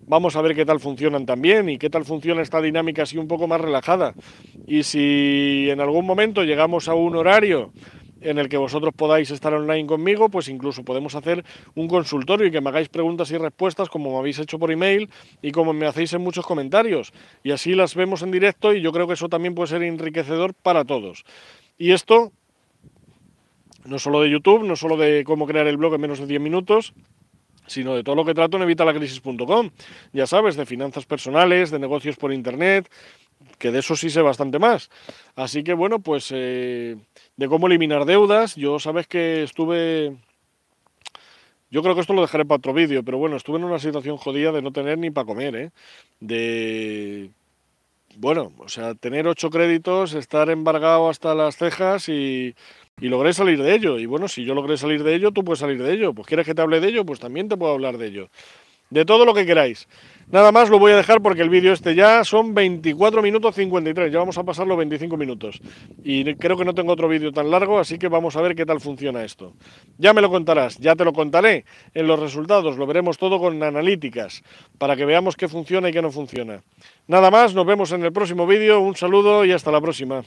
Vamos 0.07 0.35
a 0.35 0.41
ver 0.41 0.55
qué 0.55 0.65
tal 0.65 0.81
funcionan 0.81 1.25
también 1.25 1.69
y 1.69 1.77
qué 1.77 1.89
tal 1.89 2.03
funciona 2.03 2.41
esta 2.41 2.61
dinámica 2.61 3.03
así 3.03 3.17
un 3.17 3.29
poco 3.29 3.47
más 3.47 3.61
relajada. 3.61 4.13
Y 4.65 4.83
si 4.83 5.67
en 5.69 5.79
algún 5.79 6.05
momento 6.05 6.43
llegamos 6.43 6.89
a 6.89 6.95
un 6.95 7.15
horario 7.15 7.71
en 8.21 8.39
el 8.39 8.49
que 8.49 8.57
vosotros 8.57 8.93
podáis 8.95 9.31
estar 9.31 9.53
online 9.53 9.85
conmigo, 9.85 10.29
pues 10.29 10.49
incluso 10.49 10.83
podemos 10.83 11.15
hacer 11.15 11.43
un 11.75 11.87
consultorio 11.87 12.47
y 12.47 12.51
que 12.51 12.61
me 12.61 12.69
hagáis 12.69 12.89
preguntas 12.89 13.31
y 13.31 13.37
respuestas 13.37 13.89
como 13.89 14.11
me 14.11 14.17
habéis 14.17 14.39
hecho 14.39 14.59
por 14.59 14.71
email 14.71 15.09
y 15.41 15.51
como 15.51 15.73
me 15.73 15.85
hacéis 15.85 16.13
en 16.13 16.21
muchos 16.21 16.45
comentarios. 16.45 17.13
Y 17.43 17.51
así 17.51 17.75
las 17.75 17.95
vemos 17.95 18.21
en 18.21 18.31
directo 18.31 18.73
y 18.73 18.81
yo 18.81 18.91
creo 18.91 19.07
que 19.07 19.13
eso 19.13 19.29
también 19.29 19.55
puede 19.55 19.67
ser 19.69 19.83
enriquecedor 19.83 20.53
para 20.53 20.85
todos. 20.85 21.25
Y 21.77 21.91
esto, 21.91 22.31
no 23.85 23.99
solo 23.99 24.21
de 24.21 24.29
YouTube, 24.29 24.63
no 24.63 24.75
solo 24.75 24.97
de 24.97 25.23
cómo 25.23 25.45
crear 25.45 25.67
el 25.67 25.77
blog 25.77 25.95
en 25.95 26.01
menos 26.01 26.19
de 26.19 26.27
10 26.27 26.41
minutos, 26.41 26.93
sino 27.67 27.95
de 27.95 28.03
todo 28.03 28.15
lo 28.15 28.25
que 28.25 28.33
trato 28.33 28.57
en 28.57 28.63
evitalacrisis.com. 28.63 29.69
Ya 30.13 30.25
sabes, 30.25 30.55
de 30.55 30.65
finanzas 30.65 31.05
personales, 31.05 31.69
de 31.69 31.79
negocios 31.79 32.15
por 32.15 32.33
Internet, 32.33 32.89
que 33.57 33.71
de 33.71 33.79
eso 33.79 33.95
sí 33.95 34.09
sé 34.09 34.21
bastante 34.21 34.59
más. 34.59 34.89
Así 35.35 35.63
que 35.63 35.73
bueno, 35.73 35.99
pues 35.99 36.31
eh, 36.33 36.97
de 37.35 37.47
cómo 37.47 37.67
eliminar 37.67 38.05
deudas, 38.05 38.55
yo 38.55 38.79
sabes 38.79 39.07
que 39.07 39.43
estuve... 39.43 40.15
Yo 41.69 41.83
creo 41.83 41.95
que 41.95 42.01
esto 42.01 42.13
lo 42.13 42.21
dejaré 42.21 42.45
para 42.45 42.57
otro 42.57 42.73
vídeo, 42.73 43.03
pero 43.03 43.17
bueno, 43.17 43.35
estuve 43.35 43.57
en 43.57 43.65
una 43.65 43.79
situación 43.79 44.15
jodida 44.17 44.53
de 44.53 44.61
no 44.61 44.71
tener 44.71 44.97
ni 44.97 45.11
para 45.11 45.25
comer, 45.25 45.55
¿eh? 45.55 45.71
De... 46.21 47.29
Bueno, 48.15 48.53
o 48.57 48.69
sea, 48.69 48.95
tener 48.95 49.27
ocho 49.27 49.49
créditos, 49.49 50.13
estar 50.13 50.49
embargado 50.49 51.09
hasta 51.09 51.35
las 51.35 51.57
cejas 51.57 52.07
y, 52.09 52.55
y 52.99 53.09
logré 53.09 53.33
salir 53.33 53.61
de 53.61 53.75
ello. 53.75 53.99
Y 53.99 54.05
bueno, 54.05 54.27
si 54.27 54.45
yo 54.45 54.55
logré 54.55 54.77
salir 54.77 55.03
de 55.03 55.13
ello, 55.13 55.31
tú 55.31 55.43
puedes 55.43 55.59
salir 55.59 55.83
de 55.83 55.93
ello. 55.93 56.13
Pues 56.13 56.27
quieres 56.27 56.45
que 56.45 56.55
te 56.55 56.61
hable 56.61 56.79
de 56.79 56.87
ello, 56.87 57.05
pues 57.05 57.19
también 57.19 57.49
te 57.49 57.57
puedo 57.57 57.73
hablar 57.73 57.97
de 57.97 58.07
ello. 58.07 58.29
De 58.89 59.05
todo 59.05 59.25
lo 59.25 59.33
que 59.33 59.45
queráis. 59.45 59.87
Nada 60.29 60.51
más 60.51 60.69
lo 60.69 60.77
voy 60.77 60.91
a 60.91 60.97
dejar 60.97 61.21
porque 61.21 61.41
el 61.41 61.49
vídeo 61.49 61.71
este 61.71 61.95
ya 61.95 62.25
son 62.25 62.53
24 62.53 63.21
minutos 63.21 63.55
53, 63.55 64.11
ya 64.11 64.19
vamos 64.19 64.37
a 64.37 64.43
pasar 64.43 64.67
los 64.67 64.77
25 64.77 65.15
minutos. 65.15 65.61
Y 66.03 66.35
creo 66.35 66.57
que 66.57 66.65
no 66.65 66.73
tengo 66.73 66.91
otro 66.91 67.07
vídeo 67.07 67.31
tan 67.31 67.49
largo, 67.49 67.79
así 67.79 67.97
que 67.97 68.09
vamos 68.09 68.35
a 68.35 68.41
ver 68.41 68.53
qué 68.53 68.65
tal 68.65 68.81
funciona 68.81 69.23
esto. 69.23 69.53
Ya 69.97 70.13
me 70.13 70.21
lo 70.21 70.29
contarás, 70.29 70.79
ya 70.79 70.97
te 70.97 71.05
lo 71.05 71.13
contaré 71.13 71.63
en 71.93 72.07
los 72.07 72.19
resultados, 72.19 72.77
lo 72.77 72.85
veremos 72.85 73.17
todo 73.17 73.39
con 73.39 73.63
analíticas, 73.63 74.43
para 74.77 74.97
que 74.97 75.05
veamos 75.05 75.37
qué 75.37 75.47
funciona 75.47 75.87
y 75.87 75.93
qué 75.93 76.01
no 76.01 76.11
funciona. 76.11 76.61
Nada 77.07 77.31
más, 77.31 77.53
nos 77.53 77.65
vemos 77.65 77.93
en 77.93 78.03
el 78.03 78.11
próximo 78.11 78.45
vídeo, 78.45 78.81
un 78.81 78.97
saludo 78.97 79.45
y 79.45 79.53
hasta 79.53 79.71
la 79.71 79.79
próxima. 79.79 80.23